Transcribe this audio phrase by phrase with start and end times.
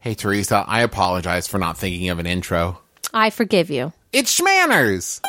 [0.00, 2.80] Hey, Teresa, I apologize for not thinking of an intro.
[3.12, 3.92] I forgive you.
[4.14, 5.20] It's Schmanners!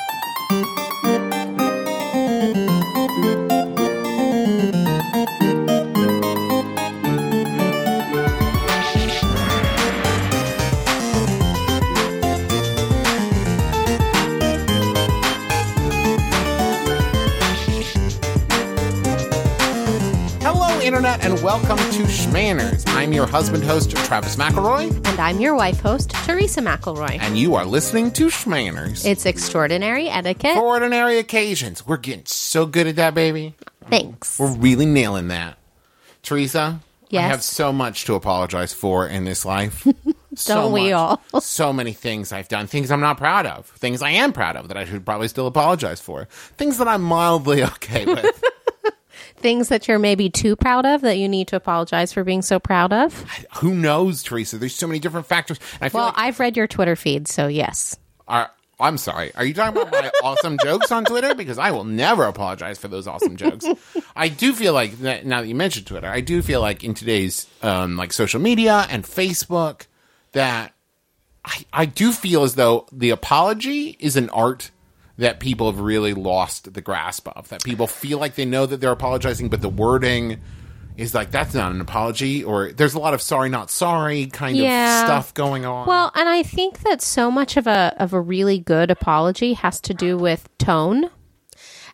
[21.02, 22.83] Internet, and welcome to Schmanners.
[22.89, 27.18] I'm your husband host, Travis McElroy, And I'm your wife host, Teresa McElroy.
[27.19, 29.04] and you are listening to Schmanners.
[29.04, 30.54] It's extraordinary etiquette.
[30.54, 31.87] For ordinary occasions.
[31.87, 33.56] We're getting so good at that, baby.
[33.89, 34.38] Thanks.
[34.38, 35.58] We're really nailing that.
[36.22, 37.23] Teresa, yes.
[37.23, 39.88] I have so much to apologize for in this life.
[40.36, 41.20] so Don't we much.
[41.33, 41.42] all?
[41.42, 44.67] so many things I've done, things I'm not proud of, things I am proud of
[44.67, 46.25] that I should probably still apologize for,
[46.58, 48.44] things that I'm mildly okay with.
[49.41, 52.59] Things that you're maybe too proud of that you need to apologize for being so
[52.59, 53.25] proud of.
[53.58, 54.58] Who knows, Teresa?
[54.58, 55.59] There's so many different factors.
[55.81, 57.97] I feel Well, like I've read your Twitter feed, so yes.
[58.27, 59.33] Are, I'm sorry.
[59.36, 61.36] Are you talking about my awesome jokes on Twitter?
[61.36, 63.66] Because I will never apologize for those awesome jokes.
[64.16, 66.94] I do feel like that, now that you mentioned Twitter, I do feel like in
[66.94, 69.88] today's um, like social media and Facebook
[70.33, 70.73] that
[71.44, 74.72] I, I do feel as though the apology is an art
[75.17, 77.50] that people have really lost the grasp of.
[77.50, 80.40] That people feel like they know that they're apologizing, but the wording
[80.98, 84.58] is like that's not an apology, or there's a lot of sorry not sorry kind
[84.58, 85.02] Yeah.
[85.02, 85.88] of stuff going on.
[85.88, 89.80] Well, and I think that so much of a of a really good apology has
[89.82, 91.09] to do with tone.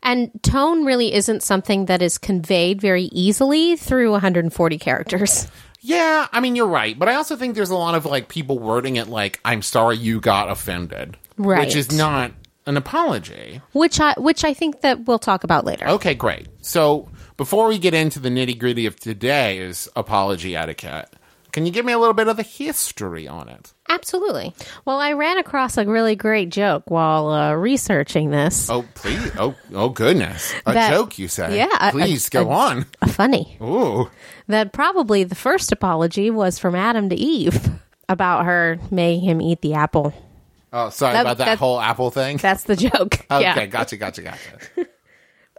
[0.03, 5.47] And tone really isn't something that is conveyed very easily through 140 characters.
[5.81, 8.57] Yeah, I mean you're right, but I also think there's a lot of like people
[8.59, 11.59] wording it like "I'm sorry you got offended," Right.
[11.65, 12.31] Which is not
[12.67, 13.61] an apology.
[13.73, 15.87] Which I which I think that we'll talk about later.
[15.87, 16.47] Okay, great.
[16.61, 21.09] So before we get into the nitty gritty of today's apology etiquette,
[21.51, 23.73] can you give me a little bit of the history on it?
[23.89, 24.53] Absolutely.
[24.85, 28.69] Well, I ran across a really great joke while uh, researching this.
[28.69, 29.31] Oh please!
[29.39, 30.53] Oh oh goodness!
[30.65, 31.57] A That- joke, you say?
[31.57, 32.85] Yeah, Please a- go a- on.
[33.07, 33.57] Funny.
[33.61, 34.09] Ooh,
[34.47, 37.69] That probably the first apology was from Adam to Eve
[38.09, 40.13] about her making him eat the apple.
[40.77, 42.37] Oh sorry That- about that, that- whole Apple thing.
[42.37, 43.25] That's the joke.
[43.31, 43.65] okay, yeah.
[43.65, 44.39] gotcha, gotcha, gotcha.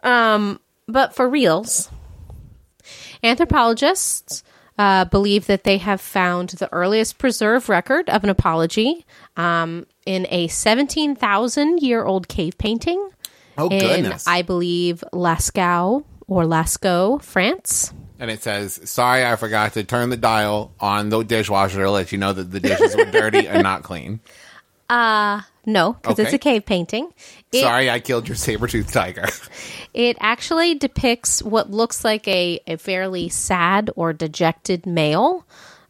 [0.05, 1.91] Um, but for reals,
[3.25, 4.43] anthropologists
[4.79, 9.05] uh, believe that they have found the earliest preserved record of an apology
[9.37, 13.11] um, in a 17,000 year old cave painting
[13.57, 14.25] Oh in, goodness!
[14.29, 17.93] I believe, Lascaux or Lascaux, France.
[18.21, 22.13] and it says, "Sorry, I forgot to turn the dial on the dishwasher to let
[22.13, 24.21] you know that the dishes were dirty and not clean.
[24.91, 27.13] No, because it's a cave painting.
[27.53, 29.27] It, Sorry, I killed your saber-toothed tiger."
[29.95, 35.45] It actually depicts what looks like a, a fairly sad or dejected male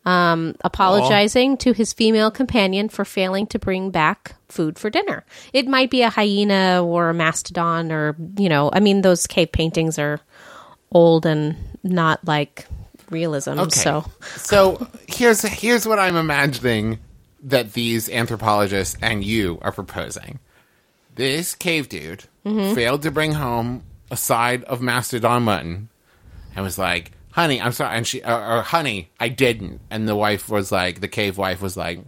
[0.09, 5.25] um, apologizing to his female companion for failing to bring back food for dinner.
[5.53, 9.53] It might be a hyena or a mastodon, or, you know, I mean, those cave
[9.53, 10.21] paintings are
[10.91, 12.67] old and not like
[13.11, 13.59] realism.
[13.59, 13.81] Okay.
[13.81, 17.01] So, So here's here's what I'm imagining
[17.43, 20.39] that these anthropologists and you are proposing.
[21.15, 22.75] This cave dude Mm-hmm.
[22.75, 25.91] failed to bring home a side of mastodon mutton
[26.57, 30.17] and was like, "Honey, I'm sorry," and she, or, or "Honey, I didn't." And the
[30.17, 32.01] wife was like, the cave wife was like.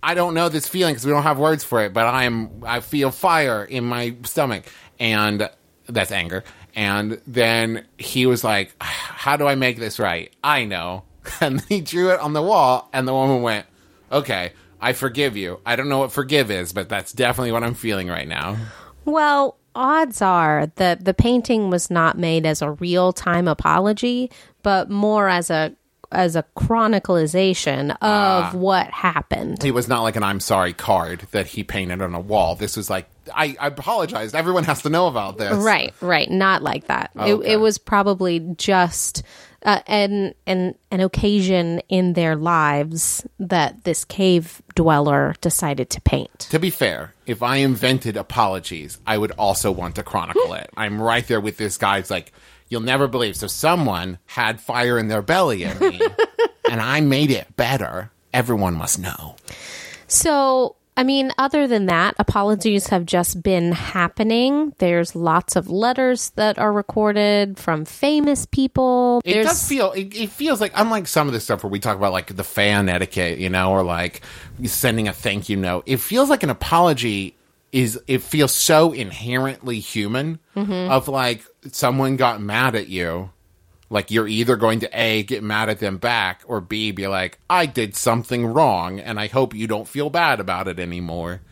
[0.00, 2.62] I don't know this feeling because we don't have words for it, but I am
[2.64, 4.64] I feel fire in my stomach,
[5.00, 5.48] and
[5.88, 6.44] that's anger.
[6.76, 11.04] And then he was like, "How do I make this right?" I know,
[11.40, 13.64] and he drew it on the wall, and the woman went,
[14.14, 15.60] "Okay, I forgive you.
[15.66, 18.56] I don't know what forgive is, but that's definitely what I'm feeling right now."
[19.04, 24.30] well, odds are that the painting was not made as a real time apology,
[24.62, 25.74] but more as a
[26.12, 28.50] as a chronicalization of Ah.
[28.54, 29.64] what happened.
[29.64, 32.54] It was not like an "I'm sorry" card that he painted on a wall.
[32.54, 34.34] This was like, "I, I apologized.
[34.34, 36.30] Everyone has to know about this." Right, right.
[36.30, 37.10] Not like that.
[37.18, 37.30] Okay.
[37.32, 39.22] It, it was probably just
[39.64, 46.38] uh, an, an an occasion in their lives that this cave dweller decided to paint.
[46.50, 50.70] To be fair, if I invented apologies, I would also want to chronicle it.
[50.76, 51.98] I'm right there with this guy.
[51.98, 52.32] It's like,
[52.68, 53.36] you'll never believe.
[53.36, 56.00] So someone had fire in their belly in me,
[56.70, 58.10] and I made it better.
[58.32, 59.36] Everyone must know.
[60.06, 64.74] So, I mean, other than that, apologies have just been happening.
[64.78, 69.20] There's lots of letters that are recorded from famous people.
[69.24, 69.90] It There's does feel.
[69.92, 72.44] It, it feels like unlike some of the stuff where we talk about like the
[72.44, 74.22] fan etiquette, you know, or like
[74.64, 75.82] sending a thank you note.
[75.86, 77.34] It feels like an apology
[77.72, 78.00] is.
[78.06, 80.38] It feels so inherently human.
[80.54, 80.92] Mm-hmm.
[80.92, 83.30] Of like someone got mad at you,
[83.94, 87.38] Like you're either going to A, get mad at them back, or B, be like,
[87.48, 91.42] I did something wrong and I hope you don't feel bad about it anymore.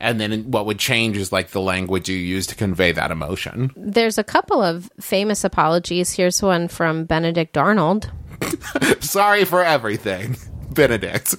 [0.00, 3.70] And then what would change is like the language you use to convey that emotion.
[3.76, 6.10] There's a couple of famous apologies.
[6.14, 8.10] Here's one from Benedict Arnold.
[9.00, 10.38] Sorry for everything,
[10.70, 11.34] Benedict.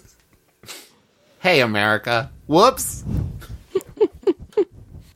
[1.39, 2.29] hey, America.
[2.45, 3.03] Whoops.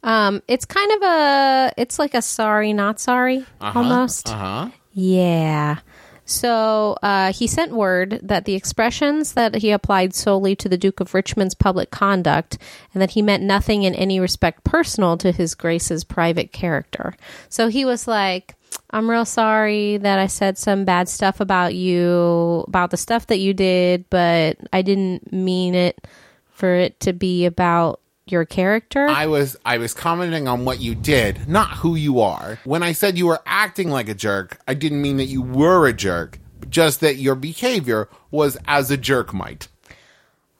[0.05, 4.29] Um, it's kind of a, it's like a sorry, not sorry, almost.
[4.29, 4.69] Uh huh.
[4.95, 5.79] Yeah.
[6.23, 10.99] So uh, he sent word that the expressions that he applied solely to the Duke
[10.99, 12.57] of Richmond's public conduct,
[12.93, 17.13] and that he meant nothing in any respect personal to his Grace's private character.
[17.47, 18.55] So he was like,
[18.89, 23.39] I'm real sorry that I said some bad stuff about you, about the stuff that
[23.39, 26.07] you did, but I didn't mean it
[26.49, 29.07] for it to be about your character.
[29.07, 32.59] I was I was commenting on what you did, not who you are.
[32.63, 35.87] When I said you were acting like a jerk, I didn't mean that you were
[35.87, 36.39] a jerk,
[36.69, 39.67] just that your behavior was as a jerk might.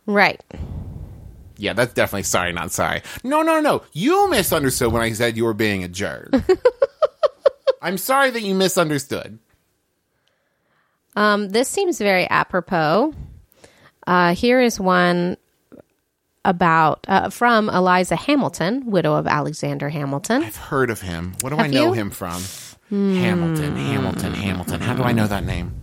[0.06, 0.42] right.
[1.58, 3.02] Yeah, that's definitely sorry, not sorry.
[3.24, 3.82] No, no, no.
[3.94, 6.30] You misunderstood when I said you were being a jerk.
[7.82, 9.40] I'm sorry that you misunderstood.
[11.16, 13.14] Um, this seems very apropos.
[14.06, 15.38] Uh, here is one
[16.46, 20.44] about uh, from Eliza Hamilton, widow of Alexander Hamilton.
[20.44, 21.34] I've heard of him.
[21.42, 21.94] What do I know you?
[21.94, 22.42] him from?
[22.90, 24.80] Hamilton, Hamilton, Hamilton.
[24.80, 25.74] How do I know that name?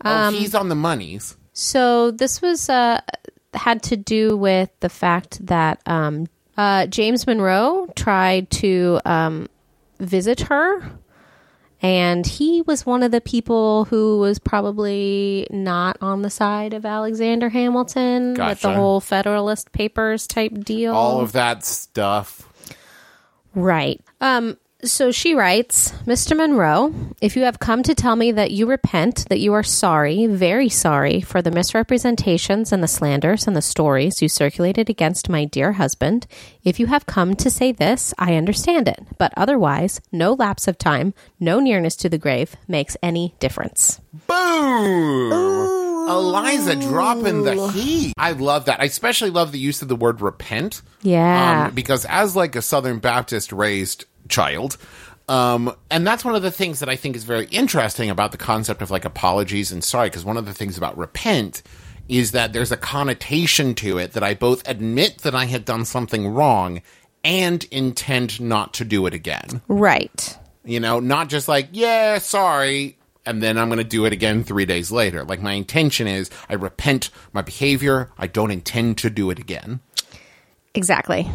[0.00, 1.36] Um, oh, he's on the monies.
[1.52, 3.00] So this was uh,
[3.54, 6.26] had to do with the fact that um,
[6.56, 9.48] uh, James Monroe tried to um,
[10.00, 10.82] visit her.
[11.80, 16.84] And he was one of the people who was probably not on the side of
[16.84, 20.92] Alexander Hamilton with the whole Federalist Papers type deal.
[20.92, 22.48] All of that stuff.
[23.54, 24.00] Right.
[24.20, 26.36] Um, so she writes, Mr.
[26.36, 30.26] Monroe, if you have come to tell me that you repent, that you are sorry,
[30.26, 35.44] very sorry, for the misrepresentations and the slanders and the stories you circulated against my
[35.44, 36.28] dear husband,
[36.62, 39.00] if you have come to say this, I understand it.
[39.18, 44.00] But otherwise, no lapse of time, no nearness to the grave makes any difference.
[44.28, 45.78] Boom!
[46.08, 48.14] Eliza dropping the heat.
[48.16, 48.80] I love that.
[48.80, 50.82] I especially love the use of the word repent.
[51.02, 51.66] Yeah.
[51.66, 54.76] Um, because as like a Southern Baptist raised child,
[55.28, 58.38] um, and that's one of the things that I think is very interesting about the
[58.38, 61.62] concept of like apologies and sorry, because one of the things about repent
[62.08, 65.84] is that there's a connotation to it that I both admit that I had done
[65.84, 66.80] something wrong
[67.22, 69.60] and intend not to do it again.
[69.68, 70.38] right.
[70.64, 74.44] You know, not just like, yeah, sorry, and then I'm going to do it again
[74.44, 75.24] three days later.
[75.24, 78.10] Like, my intention is I repent my behavior.
[78.18, 79.80] I don't intend to do it again.
[80.74, 81.30] Exactly.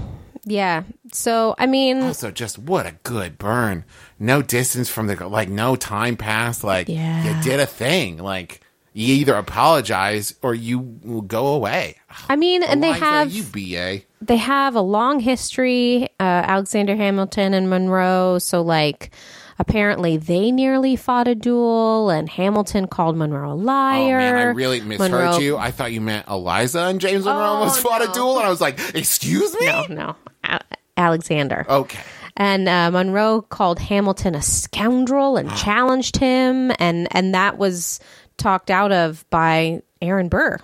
[0.46, 0.84] Yeah.
[1.12, 3.86] So, I mean, Also, just what a good burn.
[4.20, 6.64] No distance from the, like, no time passed.
[6.64, 7.24] Like, Yeah.
[7.38, 8.18] you did a thing.
[8.18, 8.60] Like,
[8.94, 11.96] you either apologize or you go away.
[12.30, 14.02] I mean, and they have You BA.
[14.22, 19.10] they have a long history uh, alexander hamilton and monroe so like
[19.60, 24.16] apparently they nearly fought a duel and hamilton called monroe a liar.
[24.18, 25.58] Oh man, I really misheard Monroe- you.
[25.58, 28.12] I thought you meant Eliza and James Monroe Oh, almost fought no.
[28.12, 30.60] a duel, and I was like, "Excuse me." no no A-
[30.98, 32.00] alexander Okay.
[32.38, 38.00] and uh, monroe called hamilton a scoundrel and challenged him and and that was
[38.38, 40.60] talked out of by aaron burr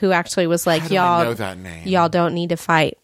[0.00, 1.86] who actually was like y'all know that name?
[1.88, 2.98] y'all don't need to fight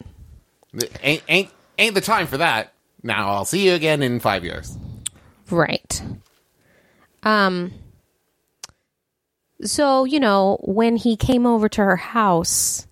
[1.03, 2.73] Ain't ain't ain't the time for that.
[3.03, 4.77] Now I'll see you again in five years.
[5.51, 6.03] Right.
[7.23, 7.73] Um
[9.63, 12.87] so, you know, when he came over to her house,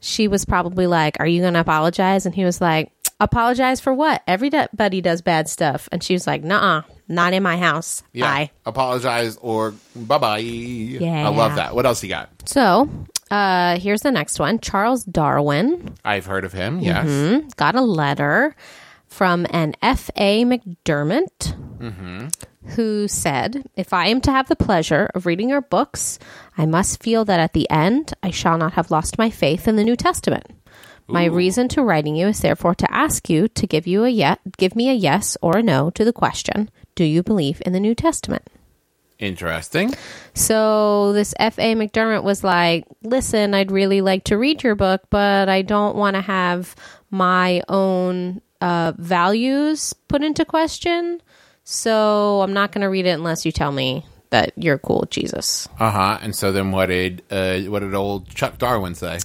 [0.00, 3.92] she was probably like, "Are you going to apologize?" And he was like, "Apologize for
[3.92, 4.22] what?
[4.26, 8.02] Everybody does bad stuff." And she was like, "Nuh-uh, not in my house.
[8.12, 8.26] Yeah.
[8.26, 10.38] Bye." Apologize or bye bye.
[10.38, 11.26] Yeah.
[11.26, 11.74] I love that.
[11.74, 12.28] What else you got?
[12.44, 12.88] So,
[13.30, 14.58] uh here's the next one.
[14.60, 16.80] Charles Darwin I've heard of him.
[16.80, 17.06] Yes.
[17.06, 18.54] hmm, got a letter
[19.12, 20.44] from an F.A.
[20.44, 22.26] McDermott mm-hmm.
[22.70, 26.18] who said, If I am to have the pleasure of reading your books,
[26.56, 29.76] I must feel that at the end I shall not have lost my faith in
[29.76, 30.46] the New Testament.
[31.08, 34.40] My reason to writing you is therefore to ask you to give you a yet
[34.56, 37.80] give me a yes or a no to the question, Do you believe in the
[37.80, 38.48] New Testament?
[39.18, 39.94] Interesting.
[40.34, 41.74] So this F.A.
[41.74, 46.16] McDermott was like, listen, I'd really like to read your book, but I don't want
[46.16, 46.74] to have
[47.10, 51.20] my own uh, values put into question.
[51.64, 55.10] So I'm not going to read it unless you tell me that you're cool with
[55.10, 55.68] Jesus.
[55.78, 56.18] Uh huh.
[56.22, 59.18] And so then, what did uh, what did old Chuck Darwin say?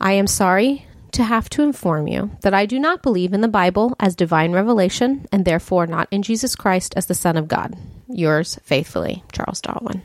[0.00, 3.48] I am sorry to have to inform you that I do not believe in the
[3.48, 7.76] Bible as divine revelation and therefore not in Jesus Christ as the Son of God.
[8.08, 10.02] Yours faithfully, Charles Darwin.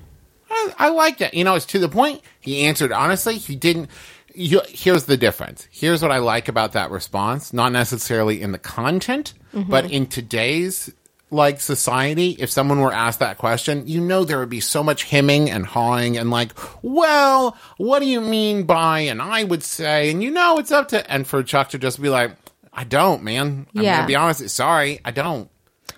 [0.49, 1.33] I, I like that.
[1.33, 2.21] You know, it's to the point.
[2.39, 3.37] He answered honestly.
[3.37, 3.89] He didn't.
[4.35, 5.67] You, here's the difference.
[5.71, 7.53] Here's what I like about that response.
[7.53, 9.69] Not necessarily in the content, mm-hmm.
[9.69, 10.91] but in today's
[11.31, 15.03] like society, if someone were asked that question, you know there would be so much
[15.03, 16.51] hemming and hawing and like,
[16.81, 18.99] well, what do you mean by?
[19.01, 21.11] And I would say, and you know, it's up to.
[21.11, 22.31] And for Chuck to just be like,
[22.71, 23.67] I don't, man.
[23.75, 23.95] I'm Yeah.
[23.97, 24.47] gonna be honest.
[24.49, 25.49] Sorry, I don't.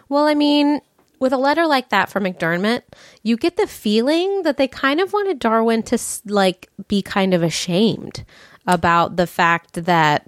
[0.10, 0.79] Well, I mean,
[1.19, 2.83] with a letter like that from McDermott,
[3.24, 7.43] you get the feeling that they kind of wanted Darwin to like be kind of
[7.43, 8.24] ashamed
[8.65, 10.27] about the fact that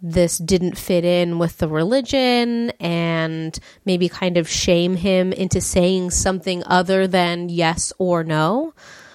[0.00, 6.10] this didn't fit in with the religion and maybe kind of shame him into saying
[6.10, 8.74] something other than yes or no.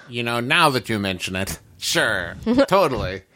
[0.10, 2.36] You know, now that you mention it, sure,
[2.68, 3.24] totally.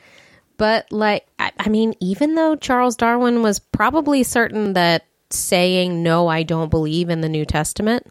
[0.55, 5.03] But like, I, I mean, even though Charles Darwin was probably certain that
[5.35, 8.07] saying no, I don't believe in the New Testament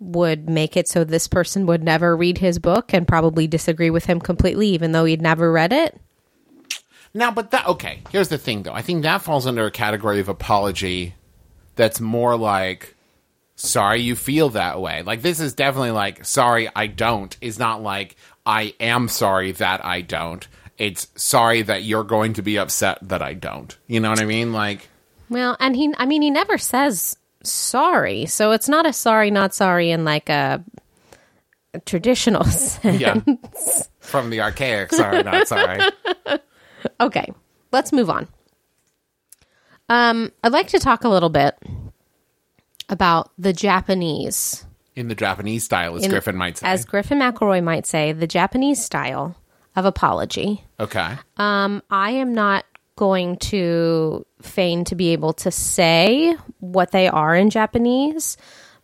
[0.00, 4.04] would make it so this person would never read his book and probably disagree with
[4.04, 5.98] him completely, even though he'd never read it.
[7.14, 8.00] Now, but that okay.
[8.10, 8.72] Here's the thing, though.
[8.72, 11.14] I think that falls under a category of apology
[11.76, 12.96] that's more like,
[13.54, 17.82] "Sorry, you feel that way." Like this is definitely like, "Sorry, I don't." Is not
[17.82, 20.46] like, "I am sorry that I don't."
[20.76, 23.78] It's sorry that you're going to be upset that I don't.
[23.86, 24.52] You know what I mean?
[24.52, 24.88] Like,
[25.34, 28.24] Well, and he, I mean, he never says sorry.
[28.26, 30.64] So it's not a sorry, not sorry in like a,
[31.74, 33.00] a traditional sense.
[33.00, 33.20] yeah,
[34.00, 34.92] from the archaic.
[34.92, 35.80] Sorry, not sorry.
[37.00, 37.32] Okay,
[37.72, 38.28] let's move on.
[39.88, 41.56] Um, I'd like to talk a little bit
[42.88, 44.64] about the Japanese,
[44.96, 46.66] In the Japanese style, as in- Griffin might say.
[46.66, 49.36] as Griffin McElroy might say, the Japanese style
[49.76, 50.64] of apology.
[50.78, 51.14] okay.
[51.36, 52.64] Um, I am not
[52.96, 58.36] going to feign to be able to say what they are in Japanese,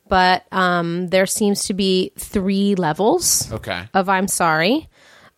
[0.09, 3.85] but um, there seems to be three levels Okay.
[3.95, 4.89] of I'm sorry.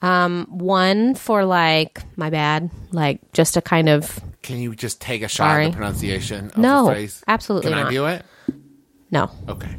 [0.01, 5.23] Um, one for like my bad, like just a kind of Can you just take
[5.23, 5.67] a shot Sorry.
[5.67, 7.23] at the pronunciation of No, the phrase?
[7.29, 7.91] absolutely Can I not.
[7.93, 8.25] do it?
[9.11, 9.31] no.
[9.49, 9.77] Okay.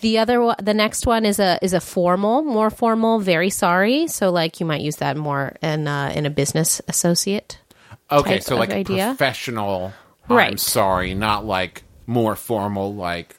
[0.00, 3.18] The other one, the next one is a is a formal, more formal.
[3.18, 4.06] Very sorry.
[4.06, 7.58] So like you might use that more in uh, in a business associate.
[8.12, 9.06] Okay, so like a idea.
[9.08, 9.92] professional.
[10.28, 10.60] I'm Right.
[10.60, 12.94] sorry, not like more formal.
[12.94, 13.36] Like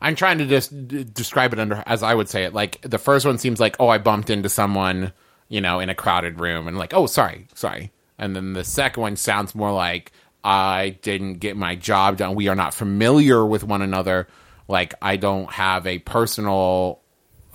[0.00, 2.52] I'm trying to just d- describe it under as I would say it.
[2.54, 5.12] Like the first one seems like, oh, I bumped into someone,
[5.48, 7.92] you know, in a crowded room, and like, oh, sorry, sorry.
[8.18, 10.12] And then the second one sounds more like
[10.44, 12.34] I didn't get my job done.
[12.34, 14.26] We are not familiar with one another.
[14.68, 17.01] Like I don't have a personal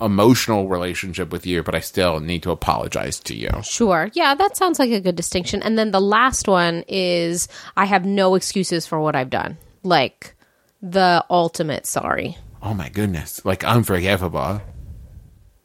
[0.00, 3.50] emotional relationship with you, but I still need to apologize to you.
[3.62, 4.10] Sure.
[4.14, 5.62] Yeah, that sounds like a good distinction.
[5.62, 9.58] And then the last one is I have no excuses for what I've done.
[9.82, 10.34] Like
[10.80, 12.36] the ultimate sorry.
[12.62, 13.44] Oh my goodness.
[13.44, 14.60] Like unforgivable.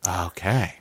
[0.07, 0.75] Okay.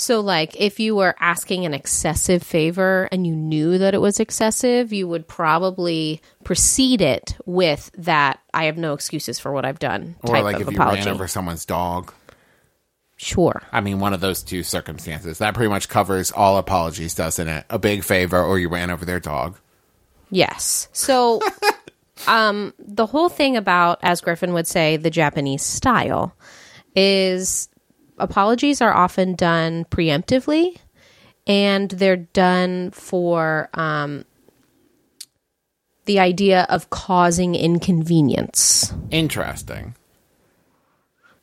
[0.00, 4.18] So, like, if you were asking an excessive favor and you knew that it was
[4.18, 9.78] excessive, you would probably precede it with that I have no excuses for what I've
[9.78, 12.14] done Or type like of if you ran over someone's dog.
[13.22, 13.62] Sure.
[13.70, 15.36] I mean, one of those two circumstances.
[15.38, 17.66] That pretty much covers all apologies, doesn't it?
[17.68, 19.58] A big favor or you ran over their dog.
[20.30, 20.88] Yes.
[20.92, 21.42] So,
[22.26, 26.34] um, the whole thing about, as Griffin would say, the Japanese style
[26.96, 27.68] is
[28.16, 30.78] apologies are often done preemptively
[31.46, 34.24] and they're done for um,
[36.06, 38.94] the idea of causing inconvenience.
[39.10, 39.94] Interesting.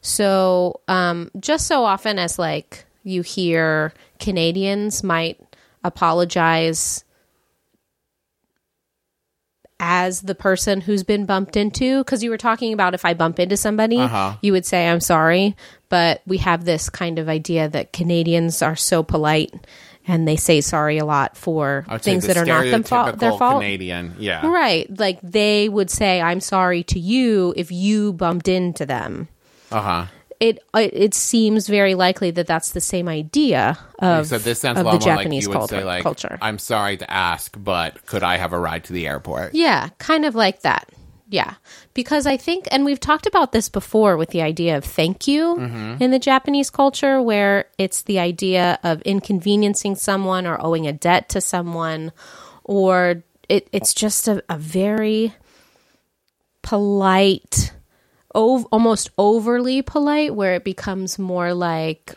[0.08, 5.38] So, um, just so often as like you hear Canadians might
[5.84, 7.04] apologize
[9.80, 13.38] as the person who's been bumped into, because you were talking about if I bump
[13.38, 14.36] into somebody, Uh-huh.
[14.42, 15.56] you would say I'm sorry.
[15.90, 19.54] But we have this kind of idea that Canadians are so polite
[20.08, 22.84] and they say sorry a lot for I would say things that are not them
[22.84, 23.62] fault, their fault.
[23.62, 24.16] Canadian.
[24.20, 24.48] Yeah.
[24.48, 24.88] Right.
[24.98, 29.28] Like they would say, I'm sorry to you if you bumped into them.
[29.72, 30.06] Uh huh.
[30.40, 34.78] It it, it seems very likely that that's the same idea of, So this sounds
[34.78, 35.80] a of lot the more like Japanese you would culture.
[35.80, 36.38] say, like, culture.
[36.42, 39.56] I'm sorry to ask, but could I have a ride to the airport?
[39.56, 40.90] Yeah, kind of like that.
[41.30, 41.56] Yeah.
[41.96, 45.56] Because I think, and we've talked about this before with the idea of thank you
[45.58, 46.04] Mm-hmm.
[46.04, 51.30] in the Japanese culture, where it's the idea of inconveniencing someone or owing a debt
[51.30, 52.12] to someone,
[52.64, 55.34] or it, it's just a, a very
[56.62, 57.74] polite,
[58.38, 62.14] ov- almost overly polite, where it becomes more like,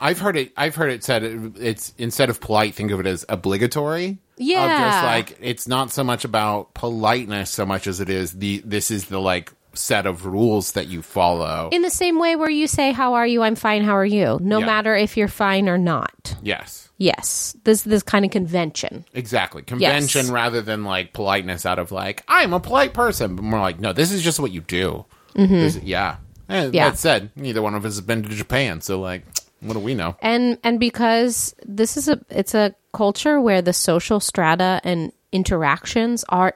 [0.00, 0.52] I've heard it.
[0.56, 4.08] I've heard it said it, it's instead of polite, think of it as obligatory.
[4.10, 4.90] Of Yeah.
[4.90, 8.90] just like it's not so much about politeness so much as it is the this
[8.90, 11.68] is the like set of rules that you follow.
[11.72, 13.42] In the same way where you say, How are you?
[13.42, 13.82] I'm fine.
[13.84, 14.38] How are you?
[14.42, 14.66] No Yeah.
[14.66, 16.34] matter if you're fine or not.
[16.42, 16.80] yes.
[16.98, 17.56] Yes.
[17.64, 19.04] This this kind of convention.
[19.14, 19.62] Exactly.
[19.62, 20.30] Convention Yes.
[20.30, 23.34] rather than like politeness out of like, I'm a polite person.
[23.36, 25.04] But more like, no, this is just what you do.
[25.34, 25.86] Mm-hmm.
[25.86, 26.16] Yeah.
[26.48, 26.90] And Yeah.
[26.90, 28.80] That said, neither one of us has been to Japan.
[28.80, 29.24] So, like,
[29.60, 30.16] what do we know?
[30.20, 36.24] and and because this is a it's a culture where the social strata and interactions
[36.28, 36.54] are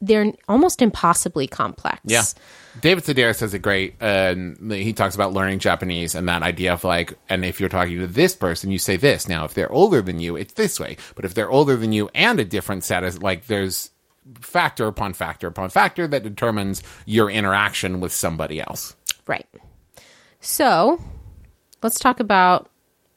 [0.00, 2.24] they're almost impossibly complex Yeah.
[2.80, 3.94] David Sedaris says it great.
[4.00, 8.00] And he talks about learning Japanese and that idea of like, and if you're talking
[8.00, 9.28] to this person, you say this.
[9.28, 10.96] Now, if they're older than you, it's this way.
[11.14, 13.90] But if they're older than you and a different status, like there's
[14.40, 18.94] factor upon factor upon factor that determines your interaction with somebody else.
[19.26, 19.46] right
[20.40, 21.00] so
[21.82, 22.70] let's talk about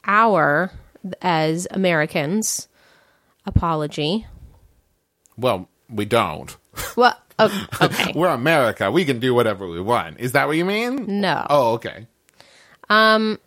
[0.06, 0.72] our
[1.22, 2.68] as americans
[3.46, 4.26] apology
[5.38, 6.56] Well, we don't.
[6.96, 8.90] well oh, okay We're America.
[8.92, 10.20] We can do whatever we want.
[10.22, 11.20] Is that what you mean?
[11.22, 12.08] no Oh, okay.
[12.90, 13.40] Um,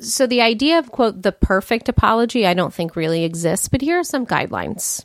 [0.00, 3.98] so the idea of quote the perfect apology i don't think really exists but here
[3.98, 5.04] are some guidelines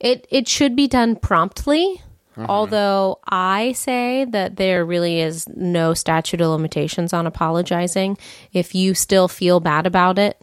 [0.00, 2.00] it it should be done promptly
[2.36, 2.46] mm-hmm.
[2.48, 8.16] although i say that there really is no statute of limitations on apologizing
[8.52, 10.40] if you still feel bad about it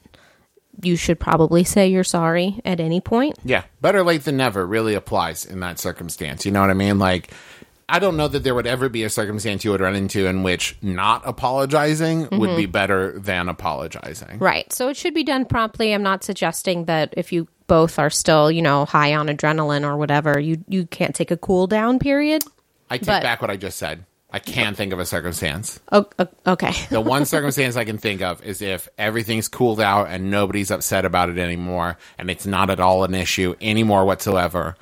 [0.81, 4.95] you should probably say you're sorry at any point Yeah, better late than never really
[4.95, 6.45] applies in that circumstance.
[6.45, 7.00] You know what I mean?
[7.00, 7.31] Like,
[7.88, 10.41] I don't know that there would ever be a circumstance you would run into in
[10.41, 12.57] which not apologizing would mm-hmm.
[12.57, 14.39] be better than apologizing.
[14.39, 14.72] Right.
[14.74, 15.93] So it should be done promptly.
[15.93, 19.98] I'm not suggesting that if you both are still, you know, high on adrenaline or
[19.98, 22.43] whatever, you you can't take a cool down period.
[22.89, 24.05] I take But- back what I just said.
[24.36, 25.79] I can't think of a circumstance.
[25.91, 26.08] Oh,
[26.48, 26.72] okay.
[26.89, 31.05] The one circumstance I can think of is if everything's cooled out and nobody's upset
[31.05, 34.75] about it anymore, and it's not at all an issue anymore whatsoever,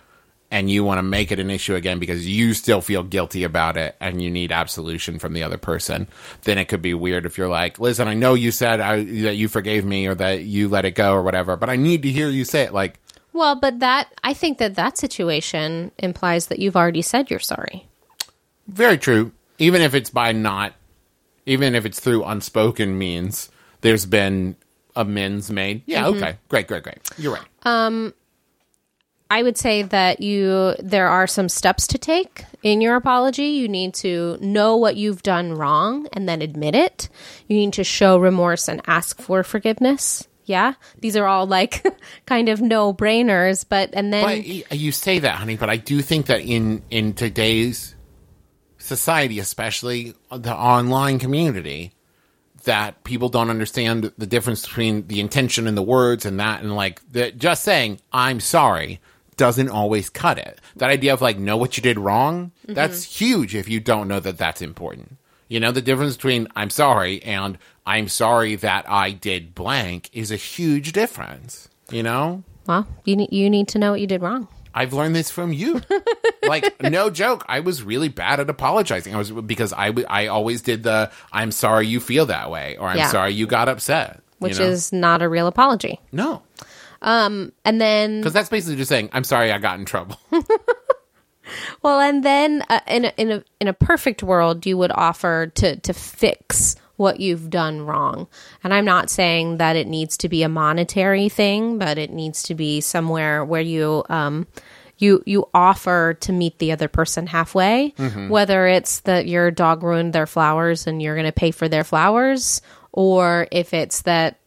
[0.51, 3.77] and you want to make it an issue again because you still feel guilty about
[3.77, 6.07] it and you need absolution from the other person,
[6.43, 9.35] then it could be weird if you're like, listen, I know you said I, that
[9.35, 12.11] you forgave me or that you let it go or whatever, but I need to
[12.11, 12.73] hear you say it.
[12.73, 12.99] Like,
[13.31, 17.87] Well, but that I think that that situation implies that you've already said you're sorry.
[18.67, 19.31] very true.
[19.57, 20.73] Even if it's by not,
[21.45, 23.49] even if it's through unspoken means,
[23.81, 24.55] there's been
[24.95, 25.83] amends made.
[25.85, 26.17] Yeah, mm-hmm.
[26.17, 26.37] okay.
[26.49, 26.99] Great, great, great.
[27.17, 27.45] You're right.
[27.63, 28.13] Um,
[29.31, 33.45] I would say that you there are some steps to take in your apology.
[33.45, 37.07] You need to know what you've done wrong and then admit it.
[37.47, 40.27] You need to show remorse and ask for forgiveness.
[40.43, 41.81] Yeah, these are all like
[42.25, 44.25] kind of no brainers, but and then
[44.69, 47.95] But you say that, honey, but I do think that in in today's
[48.79, 51.93] society, especially the online community,
[52.65, 56.75] that people don't understand the difference between the intention and the words and that, and
[56.75, 58.99] like the, just saying "I'm sorry"
[59.41, 60.59] doesn't always cut it.
[60.75, 62.75] That idea of like know what you did wrong, mm-hmm.
[62.75, 63.55] that's huge.
[63.55, 67.57] If you don't know that that's important, you know the difference between "I'm sorry" and
[67.85, 71.67] "I'm sorry that I did blank" is a huge difference.
[71.89, 72.43] You know.
[72.67, 74.47] well, you need you need to know what you did wrong.
[74.73, 75.81] I've learned this from you.
[76.47, 79.13] like no joke, I was really bad at apologizing.
[79.13, 82.77] I was because I w- I always did the I'm sorry you feel that way
[82.77, 83.07] or I'm Yeah.
[83.09, 84.65] sorry you got upset, you which know?
[84.65, 85.99] is not a real apology.
[86.13, 86.43] no,
[87.65, 90.19] And then, because that's basically just saying I'm sorry I got in trouble.
[91.81, 95.47] well, and then uh, in a, in a in a perfect world, you would offer
[95.55, 98.27] to to fix what you've done wrong.
[98.63, 102.43] And I'm not saying that it needs to be a monetary thing, but it needs
[102.43, 104.45] to be somewhere where you um
[104.99, 107.95] you you offer to meet the other person halfway,
[108.29, 111.83] whether it's that your dog ruined their flowers and you're going to pay for their
[111.83, 112.61] flowers,
[112.91, 114.37] or if it's that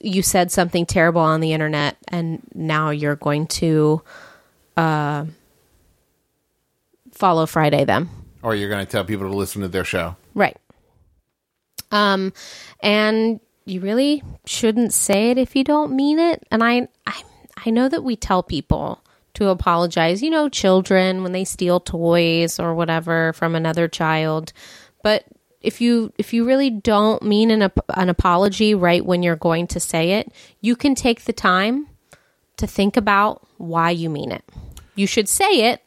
[0.00, 4.02] you said something terrible on the internet and now you're going to
[4.76, 5.24] uh,
[7.12, 8.10] follow Friday them.
[8.42, 10.16] or you're going to tell people to listen to their show.
[10.34, 10.56] Right.
[11.90, 12.32] Um,
[12.80, 16.42] and you really shouldn't say it if you don't mean it.
[16.50, 17.22] And I, I,
[17.64, 19.02] I know that we tell people
[19.34, 20.22] to apologize.
[20.22, 24.52] You know, children when they steal toys or whatever from another child,
[25.02, 25.24] but
[25.60, 29.80] if you if you really don't mean an an apology right when you're going to
[29.80, 31.88] say it, you can take the time
[32.56, 34.44] to think about why you mean it.
[34.94, 35.82] You should say it,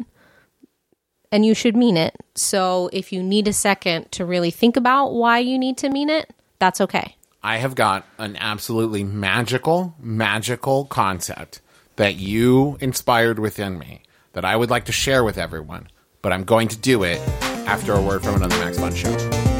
[1.32, 2.16] and you should mean it.
[2.36, 6.10] So if you need a second to really think about why you need to mean
[6.10, 7.16] it, that's okay.
[7.42, 11.62] I have got an absolutely magical, magical concept
[11.96, 14.02] that you inspired within me
[14.34, 15.88] that I would like to share with everyone,
[16.22, 17.20] but I'm going to do it
[17.68, 19.59] after a word from another Max Fun show.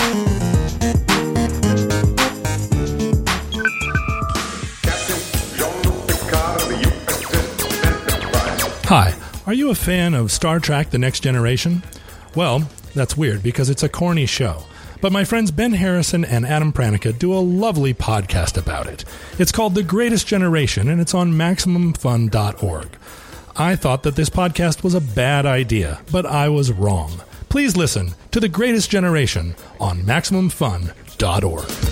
[8.90, 9.14] Hi,
[9.46, 11.84] Are you a fan of Star Trek The Next Generation?
[12.34, 14.64] Well, that's weird because it's a corny show.
[15.00, 19.06] But my friends Ben Harrison and Adam Pranica do a lovely podcast about it.
[19.38, 22.98] It's called The Greatest Generation and it's on MaximumFun.org.
[23.56, 27.22] I thought that this podcast was a bad idea, but I was wrong.
[27.48, 31.89] Please listen to The Greatest Generation on MaximumFun.org.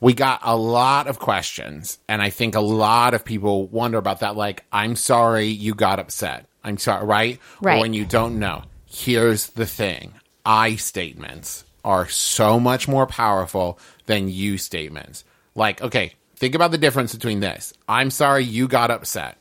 [0.00, 4.20] we got a lot of questions and i think a lot of people wonder about
[4.20, 6.46] that like i'm sorry you got upset.
[6.64, 7.40] I'm sorry right?
[7.60, 7.78] Right.
[7.78, 8.64] or when you don't know.
[8.86, 10.12] Here's the thing.
[10.44, 15.24] I statements are so much more powerful than you statements.
[15.54, 17.72] Like okay think about the difference between this.
[17.88, 19.38] I'm sorry you got upset.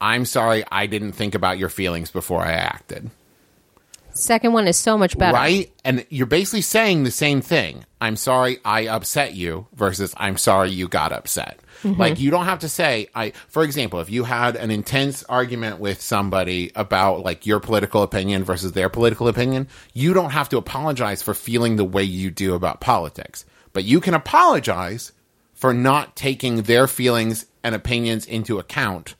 [0.00, 3.10] I'm sorry i didn't think about your feelings before i acted
[4.14, 5.34] Second one is so much better.
[5.34, 5.72] Right?
[5.84, 7.84] And you're basically saying the same thing.
[8.00, 11.60] I'm sorry I upset you versus I'm sorry you got upset.
[11.82, 12.00] Mm-hmm.
[12.00, 15.78] Like you don't have to say I for example, if you had an intense argument
[15.78, 20.58] with somebody about like your political opinion versus their political opinion, you don't have to
[20.58, 23.44] apologize for feeling the way you do about politics.
[23.72, 25.12] But you can apologize
[25.54, 29.14] for not taking their feelings and opinions into account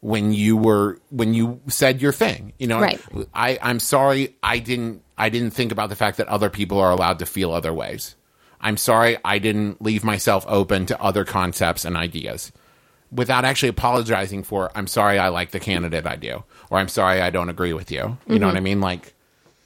[0.00, 2.80] when you were when you said your thing you know?
[2.80, 3.00] Right.
[3.34, 6.90] i i'm sorry i didn't i didn't think about the fact that other people are
[6.90, 8.16] allowed to feel other ways.
[8.60, 12.52] I'm sorry i didn't leave myself open to other concepts and ideas.
[13.12, 17.20] Without actually apologizing for i'm sorry i like the candidate i do or i'm sorry
[17.20, 18.16] i don't agree with you.
[18.26, 18.56] You know what mm-hmm.
[18.56, 18.80] i mean?
[18.80, 19.14] Like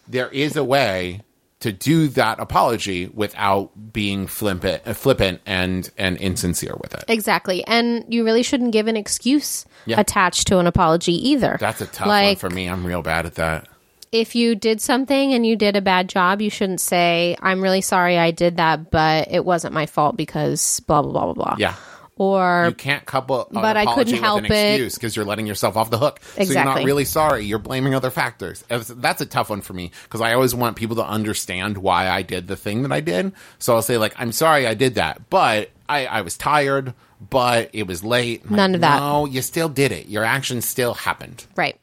[0.08, 1.20] there is a way
[1.64, 7.64] to do that apology without being flippant, flippant and and insincere with it Exactly.
[7.66, 9.98] And you really shouldn't give an excuse Yeah.
[9.98, 11.56] attached to an apology either.
[11.58, 13.66] that's a tough like, one for me i'm real bad at that
[14.12, 17.80] if you did something and you did a bad job, you shouldn't say, I'm really
[17.80, 21.56] sorry I did that, but it wasn't my fault because blah, blah, blah, blah, blah.
[21.58, 21.74] yeah
[22.16, 24.70] Or, you can't couple an But I apology couldn't with help an it.
[24.74, 26.20] excuse because you're letting yourself off the hook.
[26.36, 27.44] So you're not really sorry.
[27.44, 28.62] You're blaming other factors.
[28.68, 32.08] That's- That's a tough one for me because I always want people to understand why
[32.08, 33.32] I did the thing that I did.
[33.58, 36.94] So I'll say like, "I'm sorry I did that, but I, I was tired,
[37.30, 39.00] but it was late." I'm None like, of that.
[39.00, 40.06] No, you still did it.
[40.06, 41.44] Your action still happened.
[41.56, 41.76] right.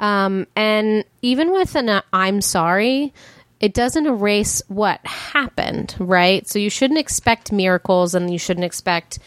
[0.00, 3.12] Um, and even with an uh, I'm sorry,
[3.60, 6.46] it doesn't erase what happened, right?
[6.48, 9.18] So you shouldn't expect miracles and you shouldn't expect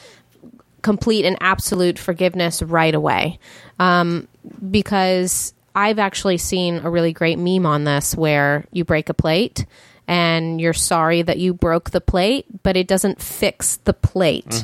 [0.82, 3.40] complete and absolute forgiveness right away.
[3.80, 4.28] Um,
[4.70, 9.66] because I've actually seen a really great meme on this where you break a plate
[10.08, 14.64] and you're sorry that you broke the plate, but it doesn't fix the plate.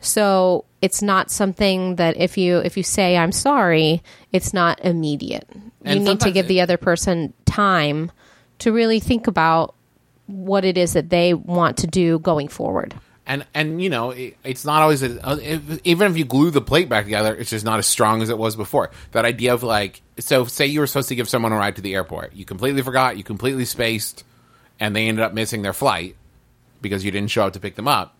[0.00, 5.48] So it's not something that if you if you say I'm sorry, it's not immediate.
[5.84, 8.10] And you need to give the other person time
[8.60, 9.74] to really think about
[10.26, 12.94] what it is that they want to do going forward.
[13.28, 16.62] And and you know it, it's not always a, if, even if you glue the
[16.62, 18.90] plate back together, it's just not as strong as it was before.
[19.12, 21.82] That idea of like, so say you were supposed to give someone a ride to
[21.82, 24.24] the airport, you completely forgot, you completely spaced,
[24.80, 26.16] and they ended up missing their flight
[26.80, 28.16] because you didn't show up to pick them up.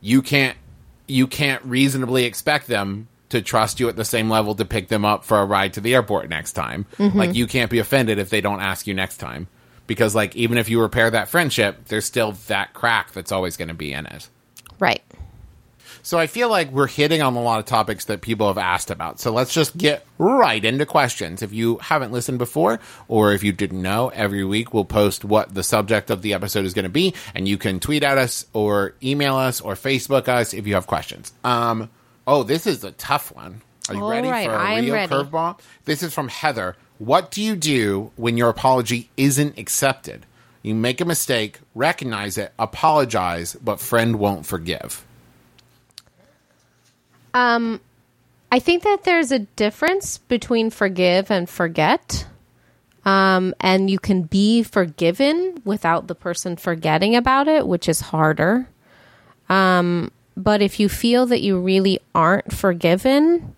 [0.00, 0.56] You can't
[1.08, 5.04] you can't reasonably expect them to trust you at the same level to pick them
[5.04, 6.86] up for a ride to the airport next time.
[6.98, 7.18] Mm-hmm.
[7.18, 9.48] Like you can't be offended if they don't ask you next time.
[9.88, 13.68] Because like even if you repair that friendship, there's still that crack that's always going
[13.68, 14.28] to be in it.
[14.78, 15.02] Right.
[16.02, 18.90] So I feel like we're hitting on a lot of topics that people have asked
[18.90, 19.20] about.
[19.20, 21.40] So let's just get right into questions.
[21.40, 25.54] If you haven't listened before, or if you didn't know, every week we'll post what
[25.54, 28.44] the subject of the episode is going to be, and you can tweet at us,
[28.52, 31.32] or email us, or Facebook us if you have questions.
[31.42, 31.88] Um,
[32.26, 33.62] oh, this is a tough one.
[33.88, 35.10] Are you All ready right, for a I am real ready.
[35.12, 35.58] curveball?
[35.86, 36.76] This is from Heather.
[36.98, 40.26] What do you do when your apology isn't accepted?
[40.64, 45.04] You make a mistake, recognize it, apologize, but friend won't forgive.
[47.34, 47.82] Um,
[48.50, 52.26] I think that there's a difference between forgive and forget.
[53.04, 58.66] Um, and you can be forgiven without the person forgetting about it, which is harder.
[59.50, 63.54] Um, but if you feel that you really aren't forgiven,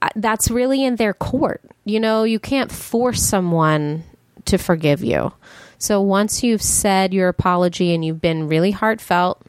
[0.00, 1.60] uh, that's really in their court.
[1.84, 4.04] You know, you can't force someone
[4.52, 5.32] to forgive you.
[5.78, 9.42] So once you've said your apology and you've been really heartfelt,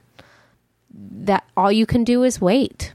[0.96, 2.94] that all you can do is wait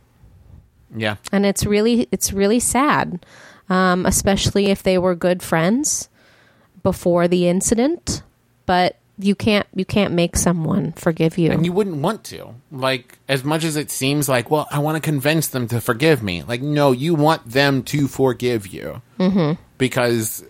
[0.95, 1.17] Yeah.
[1.33, 3.25] and it's really it's really sad
[3.69, 6.09] um, especially if they were good friends
[6.83, 8.23] before the incident
[8.67, 12.55] but you can't you can't make someone forgive you And you wouldn't want to.
[12.71, 16.23] Like, as much as it seems like, well, I want to convince them to forgive
[16.23, 16.45] me.
[16.45, 19.03] Like, no, you want them to forgive you.
[19.19, 19.61] Mm-hmm.
[19.77, 20.45] Because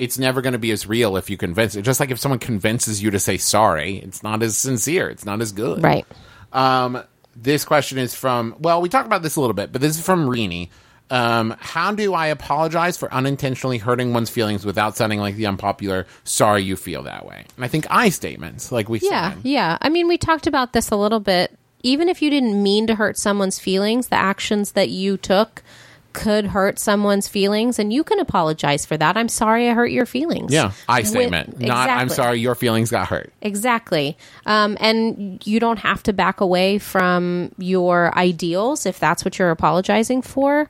[0.00, 1.82] it's never going to be as real if you convince it.
[1.82, 5.10] Just like if someone convinces you to say sorry, it's not as sincere.
[5.10, 5.82] It's not as good.
[5.82, 6.06] right
[6.52, 7.02] Um,
[7.36, 10.04] this question is from, well, we talked about this a little bit, but this is
[10.04, 10.70] from Rini.
[11.10, 16.06] Um, how do I apologize for unintentionally hurting one's feelings without sounding like the unpopular,
[16.24, 17.44] sorry you feel that way?
[17.56, 19.40] And I think I statements, like we Yeah, said.
[19.44, 19.76] yeah.
[19.80, 21.56] I mean, we talked about this a little bit.
[21.82, 25.62] Even if you didn't mean to hurt someone's feelings, the actions that you took
[26.12, 29.16] could hurt someone's feelings, and you can apologize for that.
[29.16, 30.52] I'm sorry I hurt your feelings.
[30.52, 31.60] Yeah, I With- statement.
[31.60, 33.32] Not, I'm sorry your feelings got hurt.
[33.42, 34.16] Exactly.
[34.46, 39.50] Um, and you don't have to back away from your ideals if that's what you're
[39.50, 40.68] apologizing for.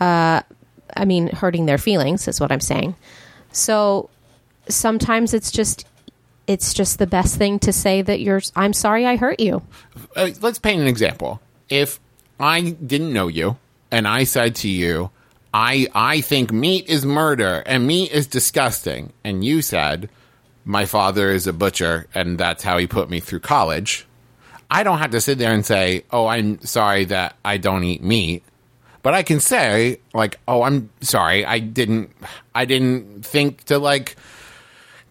[0.00, 0.42] Uh,
[0.96, 2.94] I mean, hurting their feelings is what I'm saying.
[3.52, 4.10] So
[4.68, 5.86] sometimes it's just
[6.46, 9.62] it's just the best thing to say that you're I'm sorry I hurt you.
[10.16, 11.40] uh, let's paint an example.
[11.68, 12.00] If
[12.38, 13.56] I didn't know you
[13.92, 15.10] and I said to you,
[15.54, 20.08] I I think meat is murder and meat is disgusting, and you said
[20.64, 24.06] my father is a butcher and that's how he put me through college.
[24.70, 28.02] I don't have to sit there and say, "Oh, I'm sorry that I don't eat
[28.02, 28.42] meat."
[29.02, 31.44] But I can say like, "Oh, I'm sorry.
[31.44, 32.10] I didn't
[32.54, 34.16] I didn't think to like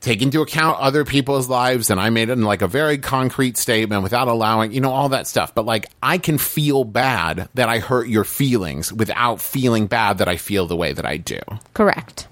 [0.02, 3.56] take into account other people's lives and I made it in like a very concrete
[3.56, 5.54] statement without allowing, you know, all that stuff.
[5.56, 10.28] But like I can feel bad that I hurt your feelings without feeling bad that
[10.28, 11.40] I feel the way that I do.
[11.76, 12.28] Correct.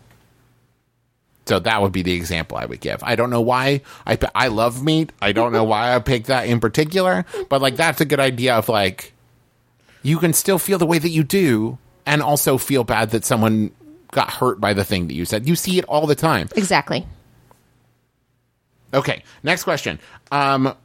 [1.46, 3.02] So that would be the example I would give.
[3.04, 5.12] I don't know why I I love meat.
[5.22, 8.56] I don't know why I picked that in particular, but like that's a good idea
[8.56, 9.14] of like
[10.02, 13.72] you can still feel the way that you do and also feel bad that someone
[14.12, 15.48] got hurt by the thing that you said.
[15.48, 16.50] You see it all the time.
[16.56, 17.06] Exactly.
[18.94, 20.00] Okay, next question.
[20.32, 20.76] Um,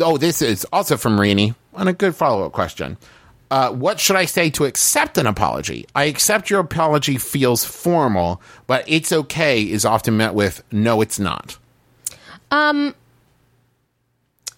[0.00, 2.96] oh, this is also from Rini, and a good follow up question.
[3.50, 5.86] Uh, what should I say to accept an apology?
[5.94, 11.18] I accept your apology feels formal, but it's okay is often met with no, it's
[11.18, 11.56] not.
[12.50, 12.94] Um,